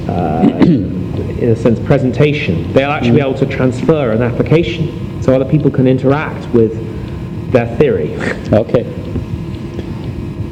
uh, 0.10 0.42
in 0.66 1.50
a 1.50 1.56
sense, 1.56 1.80
presentation, 1.80 2.72
they'll 2.74 2.92
actually 2.92 3.12
be 3.12 3.20
able 3.20 3.34
to 3.36 3.46
transfer 3.46 4.12
an 4.12 4.22
application 4.22 5.22
so 5.22 5.36
other 5.36 5.50
people 5.50 5.70
can 5.70 5.88
interact 5.88 6.48
with 6.54 6.72
their 7.52 7.68
theory. 7.78 8.16
Okay. 8.54 8.84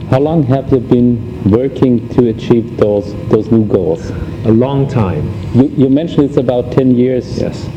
How 0.09 0.19
long 0.19 0.43
have 0.43 0.71
you 0.71 0.79
been 0.79 1.49
working 1.49 2.07
to 2.09 2.27
achieve 2.29 2.77
those 2.77 3.13
those 3.29 3.49
new 3.51 3.65
goals? 3.65 4.11
a 4.45 4.51
long 4.51 4.87
time, 4.87 5.25
You, 5.55 5.63
you 5.75 5.89
mentioned 5.89 6.25
it's 6.25 6.37
about 6.37 6.71
10 6.71 6.95
years. 6.95 7.39
yes. 7.39 7.67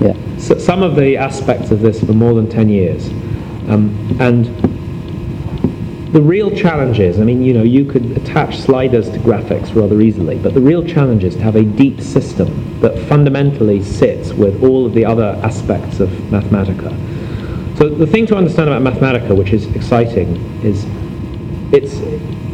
Yeah. 0.00 0.14
So 0.38 0.56
some 0.58 0.82
of 0.82 0.94
the 0.94 1.16
aspects 1.16 1.70
of 1.72 1.80
this 1.80 1.98
for 2.00 2.12
more 2.12 2.34
than 2.34 2.48
10 2.48 2.68
years. 2.68 3.08
Um, 3.68 4.16
and 4.20 4.46
the 6.12 6.20
real 6.20 6.50
challenge 6.50 7.00
is, 7.00 7.18
I 7.18 7.24
mean, 7.24 7.42
you 7.42 7.54
know, 7.54 7.62
you 7.62 7.86
could 7.86 8.04
attach 8.18 8.58
sliders 8.58 9.08
to 9.10 9.18
graphics 9.18 9.74
rather 9.74 10.00
easily, 10.02 10.38
but 10.38 10.52
the 10.52 10.60
real 10.60 10.84
challenge 10.86 11.24
is 11.24 11.34
to 11.36 11.42
have 11.42 11.56
a 11.56 11.64
deep 11.64 12.02
system 12.02 12.80
that 12.80 12.98
fundamentally 13.08 13.82
sits 13.82 14.32
with 14.34 14.62
all 14.62 14.84
of 14.84 14.92
the 14.92 15.06
other 15.06 15.40
aspects 15.42 16.00
of 16.00 16.10
Mathematica. 16.30 16.90
So 17.78 17.88
the 17.88 18.06
thing 18.06 18.26
to 18.26 18.36
understand 18.36 18.68
about 18.68 18.82
Mathematica, 18.82 19.34
which 19.34 19.54
is 19.54 19.66
exciting, 19.74 20.36
is 20.62 20.84
it's, 21.72 21.94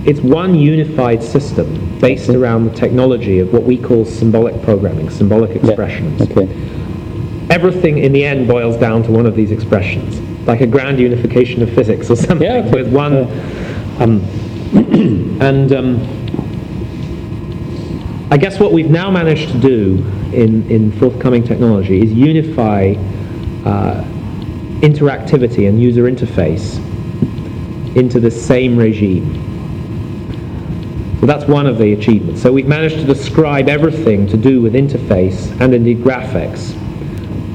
it's 0.07 0.21
one 0.21 0.55
unified 0.55 1.21
system 1.21 1.99
based 1.99 2.29
around 2.31 2.65
the 2.65 2.77
technology 2.77 3.41
of 3.41 3.53
what 3.53 3.65
we 3.65 3.77
call 3.77 4.05
symbolic 4.05 4.63
programming, 4.63 5.11
symbolic 5.11 5.51
Yeah. 5.51 5.67
expressions 5.67 6.23
Okay. 6.23 6.49
everything 7.51 7.99
in 7.99 8.13
the 8.13 8.25
end 8.25 8.47
boils 8.47 8.77
down 8.77 9.03
to 9.03 9.11
one 9.11 9.27
of 9.27 9.35
these 9.35 9.51
expressions, 9.51 10.21
like 10.49 10.63
a 10.63 10.67
grand 10.67 10.99
unification 10.99 11.63
of 11.63 11.71
physics 11.75 12.11
or 12.11 12.17
something 12.17 12.43
Yeah, 12.51 12.65
okay. 12.67 12.83
with 12.83 12.93
one. 12.93 13.31
Um, 14.01 14.23
and 15.41 15.73
um, 15.73 16.01
I 18.31 18.39
guess 18.39 18.59
what 18.59 18.73
we've 18.73 18.91
now 18.91 19.11
managed 19.11 19.53
to 19.53 19.59
do 19.59 19.99
in, 20.33 20.69
in 20.71 20.91
forthcoming 20.93 21.45
technology 21.45 22.01
is 22.03 22.13
unify 22.13 22.95
uh, 23.65 24.03
interactivity 24.81 25.69
and 25.69 25.81
user 25.81 26.05
interface 26.05 26.77
into 27.95 28.19
the 28.19 28.31
same 28.31 28.77
regime. 28.77 29.45
So 31.21 31.27
that's 31.27 31.47
one 31.47 31.67
of 31.67 31.79
the 31.79 31.93
achievements. 31.93 32.41
So 32.41 32.53
we've 32.53 32.69
managed 32.69 32.97
to 32.97 33.05
describe 33.05 33.69
everything 33.69 34.27
to 34.29 34.37
do 34.37 34.63
with 34.63 34.75
interface 34.75 35.51
and 35.61 35.75
indeed 35.75 35.99
graphics 35.99 36.75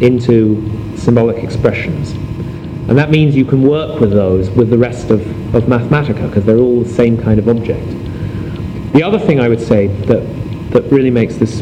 into 0.02 0.98
symbolic 0.98 1.44
expressions. 1.44 2.14
And 2.90 2.98
that 2.98 3.10
means 3.10 3.36
you 3.36 3.46
can 3.46 3.64
work 3.64 4.02
with 4.02 4.12
those 4.12 4.50
with 4.50 4.70
the 4.70 4.78
rest 4.78 5.10
of, 5.10 5.22
of 5.56 5.64
Mathematica 5.64 6.28
because 6.28 6.44
they're 6.44 6.58
all 6.58 6.82
the 6.82 6.90
same 6.90 7.22
kind 7.22 7.40
of 7.40 7.48
object. 7.48 7.88
The 8.94 9.02
other 9.02 9.18
thing 9.18 9.40
I 9.40 9.48
would 9.48 9.62
say 9.62 9.88
that, 9.88 10.22
that 10.72 10.84
really 10.92 11.10
makes 11.10 11.38
this 11.38 11.62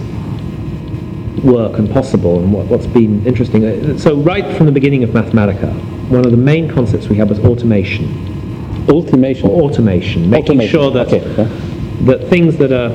work 1.44 1.78
and 1.78 1.90
possible 1.90 2.40
and 2.40 2.52
what, 2.52 2.66
what's 2.68 2.88
been 2.88 3.26
interesting, 3.26 3.66
uh, 3.66 3.98
so 3.98 4.18
right 4.18 4.58
from 4.58 4.66
the 4.66 4.72
beginning 4.72 5.04
of 5.04 5.12
Mathematica, 5.12 5.74
one 6.10 6.26
of 6.26 6.32
the 6.32 6.38
main 6.38 6.70
concepts 6.70 7.08
we 7.08 7.16
had 7.16 7.30
was 7.30 7.40
automation. 7.40 8.06
Ultimation. 8.90 9.48
Automation, 9.50 10.30
making 10.30 10.60
Automation, 10.60 10.72
sure 10.72 10.92
that, 10.92 11.08
okay, 11.08 11.20
that 12.06 12.28
things 12.30 12.58
that 12.58 12.72
are 12.72 12.92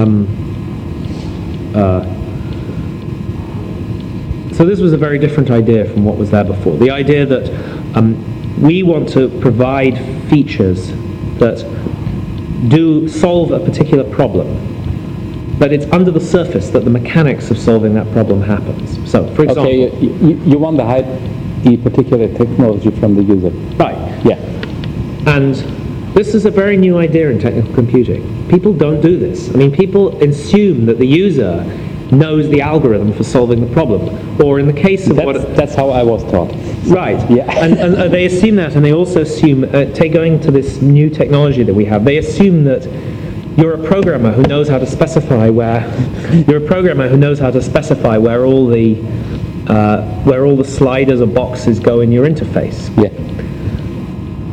um, 0.00 0.26
uh, 1.74 2.17
so 4.58 4.64
this 4.64 4.80
was 4.80 4.92
a 4.92 4.96
very 4.96 5.20
different 5.20 5.52
idea 5.52 5.84
from 5.84 6.04
what 6.04 6.16
was 6.16 6.32
there 6.32 6.42
before. 6.42 6.76
The 6.76 6.90
idea 6.90 7.24
that 7.24 7.48
um, 7.96 8.60
we 8.60 8.82
want 8.82 9.08
to 9.10 9.28
provide 9.40 9.96
features 10.28 10.88
that 11.38 11.58
do 12.66 13.06
solve 13.06 13.52
a 13.52 13.60
particular 13.60 14.02
problem, 14.12 14.48
but 15.60 15.72
it's 15.72 15.86
under 15.92 16.10
the 16.10 16.20
surface 16.20 16.70
that 16.70 16.80
the 16.80 16.90
mechanics 16.90 17.52
of 17.52 17.58
solving 17.58 17.94
that 17.94 18.10
problem 18.12 18.42
happens. 18.42 18.96
So, 19.08 19.32
for 19.36 19.42
example, 19.44 19.66
Okay, 19.66 19.96
you, 20.00 20.12
you, 20.14 20.36
you 20.42 20.58
want 20.58 20.76
to 20.78 20.84
hide 20.84 21.06
the 21.62 21.76
particular 21.76 22.26
technology 22.36 22.90
from 22.90 23.14
the 23.14 23.22
user. 23.22 23.50
right, 23.76 24.24
Yeah. 24.24 24.40
And 25.28 25.54
this 26.16 26.34
is 26.34 26.46
a 26.46 26.50
very 26.50 26.76
new 26.76 26.98
idea 26.98 27.30
in 27.30 27.38
technical 27.38 27.72
computing. 27.74 28.48
People 28.48 28.72
don't 28.72 29.00
do 29.00 29.20
this. 29.20 29.50
I 29.50 29.52
mean, 29.52 29.70
people 29.70 30.20
assume 30.20 30.84
that 30.86 30.98
the 30.98 31.06
user 31.06 31.62
knows 32.10 32.48
the 32.48 32.60
algorithm 32.60 33.12
for 33.12 33.24
solving 33.24 33.60
the 33.60 33.72
problem. 33.72 34.40
Or 34.40 34.58
in 34.58 34.66
the 34.66 34.72
case 34.72 35.08
of 35.08 35.16
that's, 35.16 35.26
what 35.26 35.56
that's 35.56 35.74
how 35.74 35.90
I 35.90 36.02
was 36.02 36.22
taught. 36.30 36.52
Right. 36.86 37.18
Yeah. 37.30 37.50
and, 37.62 37.74
and 37.78 37.96
uh, 37.96 38.08
they 38.08 38.26
assume 38.26 38.56
that, 38.56 38.74
and 38.76 38.84
they 38.84 38.92
also 38.92 39.22
assume, 39.22 39.64
uh, 39.64 39.86
take 39.92 40.12
going 40.12 40.40
to 40.40 40.50
this 40.50 40.80
new 40.80 41.10
technology 41.10 41.62
that 41.62 41.74
we 41.74 41.84
have, 41.84 42.04
they 42.04 42.18
assume 42.18 42.64
that 42.64 42.86
you're 43.58 43.74
a 43.74 43.88
programmer 43.88 44.30
who 44.30 44.42
knows 44.42 44.68
how 44.68 44.78
to 44.78 44.86
specify 44.86 45.50
where 45.50 45.82
you're 46.48 46.64
a 46.64 46.66
programmer 46.66 47.08
who 47.08 47.16
knows 47.16 47.38
how 47.38 47.50
to 47.50 47.60
specify 47.60 48.16
where 48.16 48.44
all 48.44 48.68
the 48.68 49.00
uh, 49.68 50.02
where 50.22 50.46
all 50.46 50.56
the 50.56 50.64
sliders 50.64 51.20
or 51.20 51.26
boxes 51.26 51.78
go 51.78 52.00
in 52.00 52.10
your 52.10 52.26
interface. 52.26 52.88
Yeah. 52.96 53.12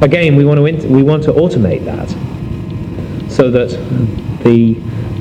Again, 0.03 0.35
we 0.35 0.43
want 0.43 0.57
to 0.57 0.65
int- 0.65 0.85
we 0.85 1.03
want 1.03 1.23
to 1.23 1.31
automate 1.31 1.85
that 1.85 2.09
so 3.31 3.49
that 3.51 3.69
the 4.43 4.75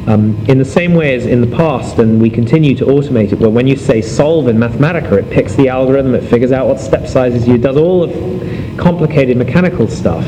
um, 0.06 0.36
in 0.46 0.58
the 0.58 0.64
same 0.64 0.94
way 0.94 1.14
as 1.14 1.24
in 1.24 1.40
the 1.40 1.56
past, 1.56 1.98
and 1.98 2.20
we 2.20 2.28
continue 2.28 2.74
to 2.76 2.84
automate 2.84 3.32
it, 3.32 3.38
where 3.38 3.50
when 3.50 3.66
you 3.66 3.76
say 3.76 4.02
solve 4.02 4.48
in 4.48 4.56
Mathematica, 4.56 5.12
it 5.12 5.30
picks 5.30 5.54
the 5.54 5.68
algorithm, 5.68 6.14
it 6.14 6.28
figures 6.28 6.52
out 6.52 6.66
what 6.66 6.78
step 6.78 7.06
sizes 7.06 7.48
you, 7.48 7.56
does 7.56 7.76
all 7.76 8.02
of 8.02 8.78
complicated 8.78 9.36
mechanical 9.36 9.88
stuff. 9.88 10.26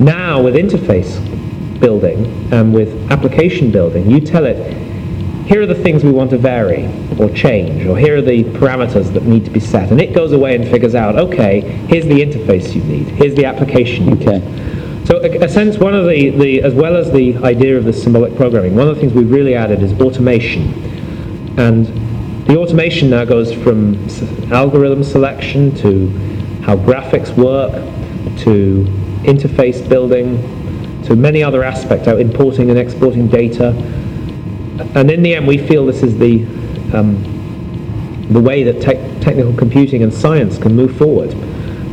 Now 0.00 0.40
with 0.40 0.54
interface 0.54 1.18
building 1.80 2.52
and 2.52 2.72
with 2.72 3.10
application 3.10 3.72
building, 3.72 4.08
you 4.10 4.20
tell 4.20 4.44
it, 4.44 4.76
here 5.46 5.60
are 5.60 5.66
the 5.66 5.74
things 5.74 6.04
we 6.04 6.12
want 6.12 6.30
to 6.30 6.38
vary 6.38 6.86
or 7.18 7.28
change, 7.30 7.84
or 7.86 7.98
here 7.98 8.18
are 8.18 8.22
the 8.22 8.44
parameters 8.44 9.12
that 9.12 9.24
need 9.24 9.44
to 9.44 9.50
be 9.50 9.60
set, 9.60 9.90
and 9.90 10.00
it 10.00 10.14
goes 10.14 10.32
away 10.32 10.54
and 10.54 10.64
figures 10.68 10.94
out, 10.94 11.18
okay, 11.18 11.60
here's 11.60 12.04
the 12.04 12.20
interface 12.20 12.72
you 12.74 12.82
need, 12.84 13.08
here's 13.08 13.34
the 13.34 13.44
application 13.44 14.06
you 14.06 14.12
Okay. 14.12 14.71
So, 15.04 15.18
a, 15.18 15.48
sense, 15.48 15.78
one 15.78 15.94
of 15.94 16.06
the, 16.06 16.30
the, 16.30 16.62
as 16.62 16.74
well 16.74 16.96
as 16.96 17.10
the 17.10 17.36
idea 17.38 17.76
of 17.76 17.84
the 17.84 17.92
symbolic 17.92 18.36
programming, 18.36 18.76
one 18.76 18.86
of 18.86 18.94
the 18.94 19.00
things 19.00 19.12
we've 19.12 19.30
really 19.30 19.54
added 19.54 19.82
is 19.82 19.92
automation. 20.00 20.72
And 21.58 21.86
the 22.46 22.56
automation 22.56 23.10
now 23.10 23.24
goes 23.24 23.52
from 23.52 23.94
algorithm 24.52 25.02
selection 25.02 25.74
to 25.76 26.08
how 26.62 26.76
graphics 26.76 27.36
work, 27.36 27.72
to 28.42 28.84
interface 29.24 29.86
building, 29.88 30.36
to 31.04 31.16
many 31.16 31.42
other 31.42 31.64
aspects, 31.64 32.06
how 32.06 32.16
importing 32.16 32.70
and 32.70 32.78
exporting 32.78 33.26
data. 33.26 33.70
And 34.94 35.10
in 35.10 35.22
the 35.22 35.34
end, 35.34 35.48
we 35.48 35.58
feel 35.58 35.84
this 35.84 36.04
is 36.04 36.16
the, 36.16 36.44
um, 36.96 38.28
the 38.30 38.40
way 38.40 38.62
that 38.62 38.80
tech 38.80 38.98
technical 39.20 39.52
computing 39.54 40.02
and 40.04 40.14
science 40.14 40.58
can 40.58 40.76
move 40.76 40.96
forward. 40.96 41.30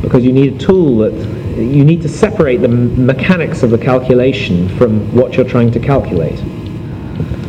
Because 0.00 0.24
you 0.24 0.32
need 0.32 0.54
a 0.54 0.58
tool 0.58 0.98
that 0.98 1.39
you 1.56 1.84
need 1.84 2.02
to 2.02 2.08
separate 2.08 2.60
the 2.62 2.68
mechanics 2.68 3.62
of 3.62 3.70
the 3.70 3.78
calculation 3.78 4.68
from 4.78 5.00
what 5.14 5.36
you're 5.36 5.48
trying 5.48 5.72
to 5.72 5.80
calculate. 5.80 6.38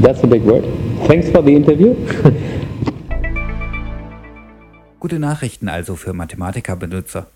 That's 0.02 0.24
a 0.24 0.28
big 0.28 0.44
word. 0.44 0.66
Thanks 1.08 1.30
for 1.30 1.42
the 1.44 1.56
interview. 1.56 1.96
Gute 5.00 5.20
Nachrichten 5.20 5.68
also 5.68 5.96
für 5.96 6.14
Mathematiker-Benutzer. 6.14 7.28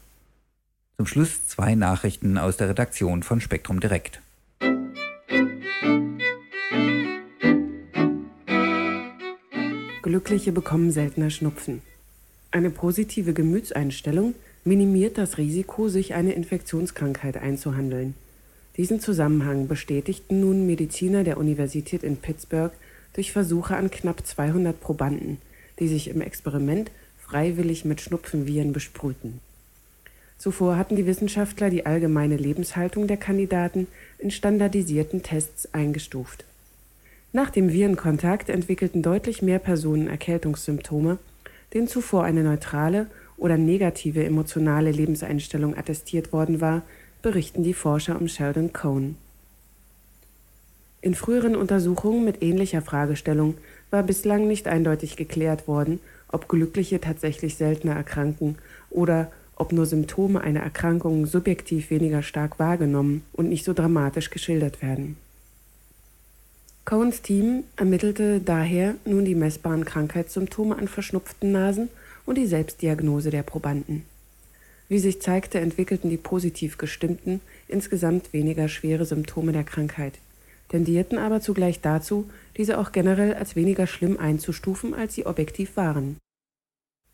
Zum 0.97 1.07
Schluss 1.07 1.47
zwei 1.47 1.75
Nachrichten 1.75 2.37
aus 2.37 2.57
der 2.57 2.69
Redaktion 2.69 3.23
von 3.23 3.41
Spektrum 3.41 3.79
Direkt. 3.79 4.21
Glückliche 10.01 10.51
bekommen 10.51 10.91
seltener 10.91 11.29
Schnupfen. 11.31 11.81
Eine 12.51 12.69
positive 12.69 13.33
Gemütseinstellung 13.33 14.35
minimiert 14.65 15.17
das 15.17 15.37
Risiko, 15.37 15.87
sich 15.87 16.13
eine 16.15 16.33
Infektionskrankheit 16.33 17.37
einzuhandeln. 17.37 18.15
Diesen 18.77 18.99
Zusammenhang 18.99 19.67
bestätigten 19.67 20.41
nun 20.41 20.65
Mediziner 20.65 21.23
der 21.23 21.37
Universität 21.37 22.03
in 22.03 22.17
Pittsburgh 22.17 22.73
durch 23.13 23.31
Versuche 23.31 23.77
an 23.77 23.89
knapp 23.89 24.25
200 24.25 24.81
Probanden, 24.81 25.37
die 25.79 25.87
sich 25.87 26.09
im 26.09 26.19
Experiment 26.19 26.91
freiwillig 27.17 27.85
mit 27.85 28.01
Schnupfenviren 28.01 28.73
besprühten. 28.73 29.39
Zuvor 30.37 30.77
hatten 30.77 30.95
die 30.95 31.05
Wissenschaftler 31.05 31.69
die 31.69 31.85
allgemeine 31.85 32.35
Lebenshaltung 32.35 33.07
der 33.07 33.17
Kandidaten 33.17 33.87
in 34.19 34.31
standardisierten 34.31 35.23
Tests 35.23 35.73
eingestuft. 35.73 36.43
Nach 37.31 37.49
dem 37.49 37.71
Virenkontakt 37.71 38.49
entwickelten 38.49 39.01
deutlich 39.01 39.41
mehr 39.41 39.59
Personen 39.59 40.07
Erkältungssymptome, 40.07 41.17
denen 41.73 41.87
zuvor 41.87 42.23
eine 42.23 42.43
neutrale 42.43 43.07
oder 43.37 43.57
negative 43.57 44.23
emotionale 44.23 44.91
Lebenseinstellung 44.91 45.75
attestiert 45.75 46.33
worden 46.33 46.61
war, 46.61 46.83
berichten 47.21 47.63
die 47.63 47.73
Forscher 47.73 48.19
um 48.19 48.27
Sheldon 48.27 48.71
Cohn. 48.71 49.17
In 51.01 51.13
früheren 51.13 51.55
Untersuchungen 51.55 52.25
mit 52.25 52.41
ähnlicher 52.41 52.81
Fragestellung 52.81 53.55
war 53.91 54.03
bislang 54.03 54.47
nicht 54.47 54.67
eindeutig 54.67 55.15
geklärt 55.17 55.67
worden, 55.67 55.99
ob 56.27 56.47
Glückliche 56.47 56.99
tatsächlich 56.99 57.55
seltener 57.55 57.93
erkranken 57.93 58.57
oder 58.89 59.31
ob 59.55 59.71
nur 59.71 59.85
Symptome 59.85 60.41
einer 60.41 60.61
Erkrankung 60.61 61.25
subjektiv 61.27 61.89
weniger 61.89 62.23
stark 62.23 62.59
wahrgenommen 62.59 63.23
und 63.33 63.49
nicht 63.49 63.65
so 63.65 63.73
dramatisch 63.73 64.29
geschildert 64.29 64.81
werden. 64.81 65.17
Cohns 66.83 67.21
Team 67.21 67.63
ermittelte 67.77 68.39
daher 68.39 68.95
nun 69.05 69.25
die 69.25 69.33
messbaren 69.33 69.85
Krankheitssymptome 69.85 70.75
an 70.75 70.87
verschnupften 70.87 71.51
Nasen 71.51 71.89
und 72.25 72.37
die 72.37 72.47
Selbstdiagnose 72.47 73.29
der 73.29 73.43
Probanden. 73.43 74.03
Wie 74.87 74.99
sich 74.99 75.21
zeigte, 75.21 75.59
entwickelten 75.59 76.09
die 76.09 76.17
positiv 76.17 76.77
gestimmten 76.77 77.41
insgesamt 77.67 78.33
weniger 78.33 78.67
schwere 78.67 79.05
Symptome 79.05 79.51
der 79.51 79.63
Krankheit, 79.63 80.13
tendierten 80.69 81.17
aber 81.17 81.41
zugleich 81.41 81.81
dazu, 81.81 82.29
diese 82.57 82.77
auch 82.77 82.91
generell 82.91 83.33
als 83.33 83.55
weniger 83.55 83.87
schlimm 83.87 84.17
einzustufen, 84.17 84.93
als 84.93 85.15
sie 85.15 85.25
objektiv 85.25 85.75
waren. 85.77 86.17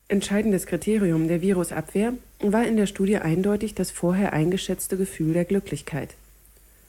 Entscheidendes 0.08 0.66
Kriterium 0.66 1.28
der 1.28 1.40
Virusabwehr 1.40 2.12
war 2.40 2.66
in 2.66 2.76
der 2.76 2.86
Studie 2.86 3.16
eindeutig 3.16 3.74
das 3.74 3.90
vorher 3.90 4.34
eingeschätzte 4.34 4.98
Gefühl 4.98 5.32
der 5.32 5.46
Glücklichkeit. 5.46 6.14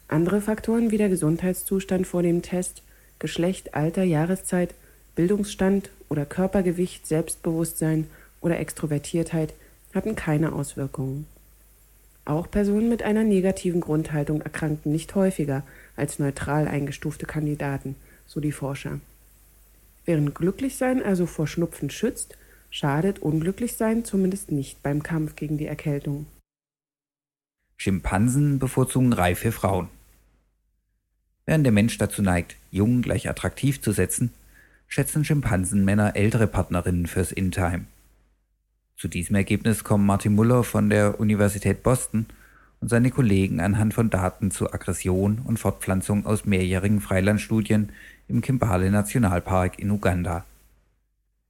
Andere 0.09 0.41
Faktoren 0.41 0.91
wie 0.91 0.97
der 0.97 1.07
Gesundheitszustand 1.07 2.05
vor 2.05 2.21
dem 2.21 2.41
Test, 2.41 2.83
Geschlecht, 3.19 3.73
Alter, 3.75 4.03
Jahreszeit, 4.03 4.75
Bildungsstand 5.15 5.89
oder 6.10 6.26
Körpergewicht, 6.26 7.08
Selbstbewusstsein 7.08 8.08
oder 8.41 8.60
Extrovertiertheit 8.60 9.54
hatten 9.93 10.15
keine 10.15 10.54
Auswirkungen. 10.54 11.28
Auch 12.26 12.49
Personen 12.49 12.89
mit 12.89 13.04
einer 13.04 13.23
negativen 13.23 13.82
Grundhaltung 13.82 14.41
erkrankten 14.41 14.91
nicht 14.91 15.13
häufiger 15.13 15.63
als 15.95 16.19
neutral 16.19 16.67
eingestufte 16.67 17.26
Kandidaten, 17.26 17.95
so 18.26 18.39
die 18.39 18.52
Forscher. 18.52 18.99
Während 20.06 20.34
Glücklichsein 20.34 21.04
also 21.04 21.26
vor 21.26 21.47
Schnupfen 21.47 21.89
schützt, 21.89 22.38
schadet 22.69 23.19
Unglücklichsein 23.19 24.06
zumindest 24.06 24.52
nicht 24.52 24.82
beim 24.84 25.04
Kampf 25.04 25.36
gegen 25.36 25.58
die 25.58 25.67
Erkältung. 25.67 26.26
Schimpansen 27.78 28.60
bevorzugen 28.60 29.13
reife 29.13 29.52
Frauen. 29.52 29.89
Während 31.45 31.65
der 31.65 31.73
Mensch 31.73 31.97
dazu 31.97 32.21
neigt, 32.21 32.56
jung 32.71 33.02
gleich 33.02 33.30
attraktiv 33.30 33.82
zu 33.82 33.91
setzen, 33.91 34.32
schätzen 34.88 35.26
Schimpansenmänner 35.26 36.15
ältere 36.15 36.48
Partnerinnen 36.48 37.08
fürs 37.08 37.32
In-Time. 37.32 37.86
Zu 38.98 39.08
diesem 39.08 39.36
Ergebnis 39.36 39.84
kommen 39.84 40.06
Martin 40.06 40.36
Muller 40.36 40.63
von 40.63 40.89
der 40.89 41.19
Universität 41.19 41.84
Boston 41.84 42.28
und 42.80 42.89
seine 42.89 43.12
Kollegen 43.12 43.60
anhand 43.60 43.93
von 43.93 44.10
Daten 44.10 44.52
zu 44.52 44.72
Aggression 44.72 45.41
und 45.46 45.58
Fortpflanzung 45.58 46.26
aus 46.26 46.46
mehrjährigen 46.46 47.02
Freilandstudien 47.02 47.89
im 48.28 48.41
Kimbale 48.41 48.91
Nationalpark 48.91 49.80
in 49.80 49.89
Uganda. 49.89 50.46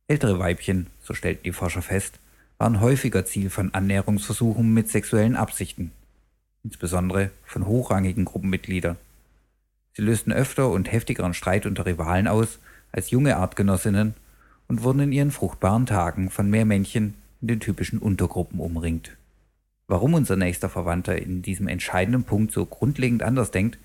Ältere 0.08 0.38
Weibchen, 0.40 0.88
so 1.02 1.14
stellten 1.14 1.44
die 1.44 1.52
Forscher 1.52 1.82
fest, 1.82 2.20
waren 2.58 2.82
häufiger 2.82 3.26
Ziel 3.26 3.50
von 3.50 3.74
Annäherungsversuchen 3.74 4.74
mit 4.74 4.90
sexuellen 4.90 5.36
Absichten, 5.36 5.92
insbesondere 6.64 7.32
von 7.46 7.66
hochrangigen 7.66 8.26
Gruppenmitgliedern. 8.26 8.98
Sie 9.94 10.02
lösten 10.02 10.34
öfter 10.34 10.70
und 10.70 10.92
heftigeren 10.92 11.34
Streit 11.34 11.66
unter 11.66 11.86
Rivalen 11.86 12.28
aus 12.28 12.60
als 12.94 13.10
junge 13.10 13.36
Artgenossinnen 13.36 14.14
und 14.70 14.84
wurden 14.84 15.02
in 15.02 15.12
ihren 15.12 15.32
fruchtbaren 15.32 15.86
Tagen 15.86 16.30
von 16.30 16.50
mehr 16.50 16.64
Männchen 16.64 17.16
in 17.42 17.50
den 17.50 17.60
typischen 17.60 18.00
Untergruppen 18.00 18.62
umringt. 18.62 19.18
Warum 19.88 20.14
unser 20.14 20.38
nächster 20.38 20.70
Verwandter 20.70 21.22
in 21.22 21.42
diesem 21.42 21.68
entscheidenden 21.68 22.24
Punkt 22.24 22.54
so 22.54 22.66
grundlegend 22.66 23.22
anders 23.22 23.52
denkt, 23.52 23.78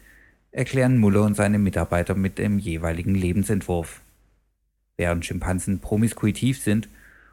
erklären 0.53 0.99
Muller 0.99 1.23
und 1.23 1.35
seine 1.35 1.59
Mitarbeiter 1.59 2.15
mit 2.15 2.39
dem 2.39 2.59
jeweiligen 2.59 3.15
Lebensentwurf. 3.15 4.01
Während 4.97 5.25
Schimpansen 5.25 5.81
promiskuitiv 5.81 6.63
sind 6.63 6.89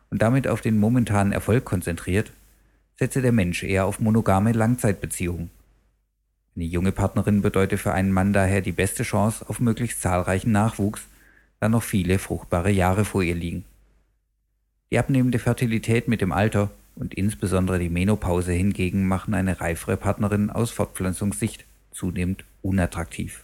und 0.09 0.21
damit 0.21 0.47
auf 0.47 0.61
den 0.61 0.79
momentanen 0.79 1.33
Erfolg 1.33 1.65
konzentriert, 1.65 2.31
setze 2.97 3.21
der 3.21 3.31
Mensch 3.31 3.63
eher 3.63 3.85
auf 3.85 3.99
monogame 3.99 4.51
Langzeitbeziehungen. 4.51 5.49
Eine 6.55 6.65
junge 6.65 6.93
Partnerin 6.93 7.41
bedeutet 7.41 7.81
für 7.81 7.93
einen 7.93 8.11
Mann 8.11 8.31
daher 8.31 8.61
die 8.61 8.71
beste 8.71 9.03
Chance 9.03 9.45
auf 9.49 9.59
möglichst 9.59 10.01
zahlreichen 10.01 10.53
Nachwuchs, 10.53 11.01
da 11.59 11.69
noch 11.69 11.83
viele 11.83 12.19
fruchtbare 12.19 12.71
Jahre 12.71 13.05
vor 13.05 13.23
ihr 13.23 13.35
liegen. 13.35 13.65
Die 14.91 14.99
abnehmende 14.99 15.39
Fertilität 15.39 16.07
mit 16.07 16.21
dem 16.21 16.31
Alter 16.31 16.69
und 16.95 17.13
insbesondere 17.13 17.79
die 17.79 17.89
Menopause 17.89 18.53
hingegen 18.53 19.07
machen 19.07 19.33
eine 19.33 19.59
reifere 19.59 19.97
Partnerin 19.97 20.49
aus 20.49 20.71
Fortpflanzungssicht 20.71 21.65
zunehmend 21.91 22.43
unattraktiv. 22.61 23.43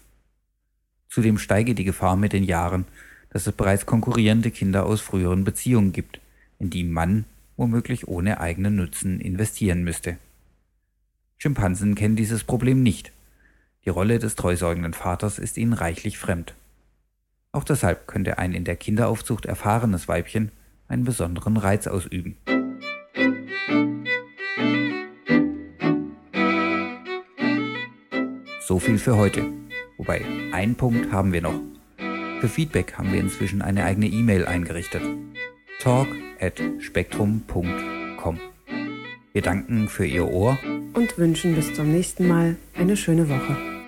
Zudem 1.10 1.38
steige 1.38 1.76
die 1.76 1.84
Gefahr 1.84 2.16
mit 2.16 2.34
den 2.34 2.44
Jahren, 2.44 2.86
dass 3.32 3.48
es 3.48 3.54
bereits 3.54 3.86
konkurrierende 3.86 4.52
Kinder 4.52 4.86
aus 4.86 5.02
früheren 5.02 5.44
Beziehungen 5.44 5.92
gibt, 5.92 6.20
in 6.60 6.70
die 6.70 6.84
Mann 6.84 7.26
womöglich 7.58 8.08
ohne 8.08 8.40
eigenen 8.40 8.76
Nutzen 8.76 9.20
investieren 9.20 9.84
müsste. 9.84 10.18
Schimpansen 11.38 11.96
kennen 11.96 12.16
dieses 12.16 12.44
Problem 12.44 12.84
nicht. 12.84 13.12
Die 13.86 13.90
Rolle 13.90 14.20
des 14.20 14.36
treusorgenden 14.36 14.94
Vaters 14.94 15.40
ist 15.40 15.58
ihnen 15.58 15.74
reichlich 15.74 16.18
fremd. 16.18 16.54
Auch 17.54 17.64
deshalb 17.66 18.08
könnte 18.08 18.38
ein 18.38 18.54
in 18.54 18.64
der 18.64 18.78
Kinderaufzucht 18.78 19.46
erfahrenes 19.46 20.08
Weibchen 20.08 20.52
einen 20.88 21.04
besonderen 21.04 21.58
Reiz 21.58 21.88
ausüben. 21.88 22.38
So 28.66 28.80
viel 28.80 28.98
für 28.98 29.18
heute. 29.18 29.46
Wobei, 29.98 30.24
ein 30.54 30.76
Punkt 30.76 31.12
haben 31.12 31.34
wir 31.34 31.42
noch. 31.42 31.60
Für 32.40 32.48
Feedback 32.48 32.94
haben 32.98 33.12
wir 33.12 33.20
inzwischen 33.20 33.62
eine 33.62 33.84
eigene 33.84 34.08
E-Mail 34.08 34.46
eingerichtet. 34.46 35.04
talk 35.82 36.08
at 36.40 36.62
spektrum.com. 36.80 38.40
Wir 39.34 39.42
danken 39.42 39.90
für 39.90 40.06
Ihr 40.06 40.28
Ohr 40.28 40.58
und 40.94 41.18
wünschen 41.18 41.56
bis 41.56 41.74
zum 41.74 41.92
nächsten 41.92 42.28
Mal 42.28 42.56
eine 42.76 42.96
schöne 42.96 43.28
Woche. 43.30 43.81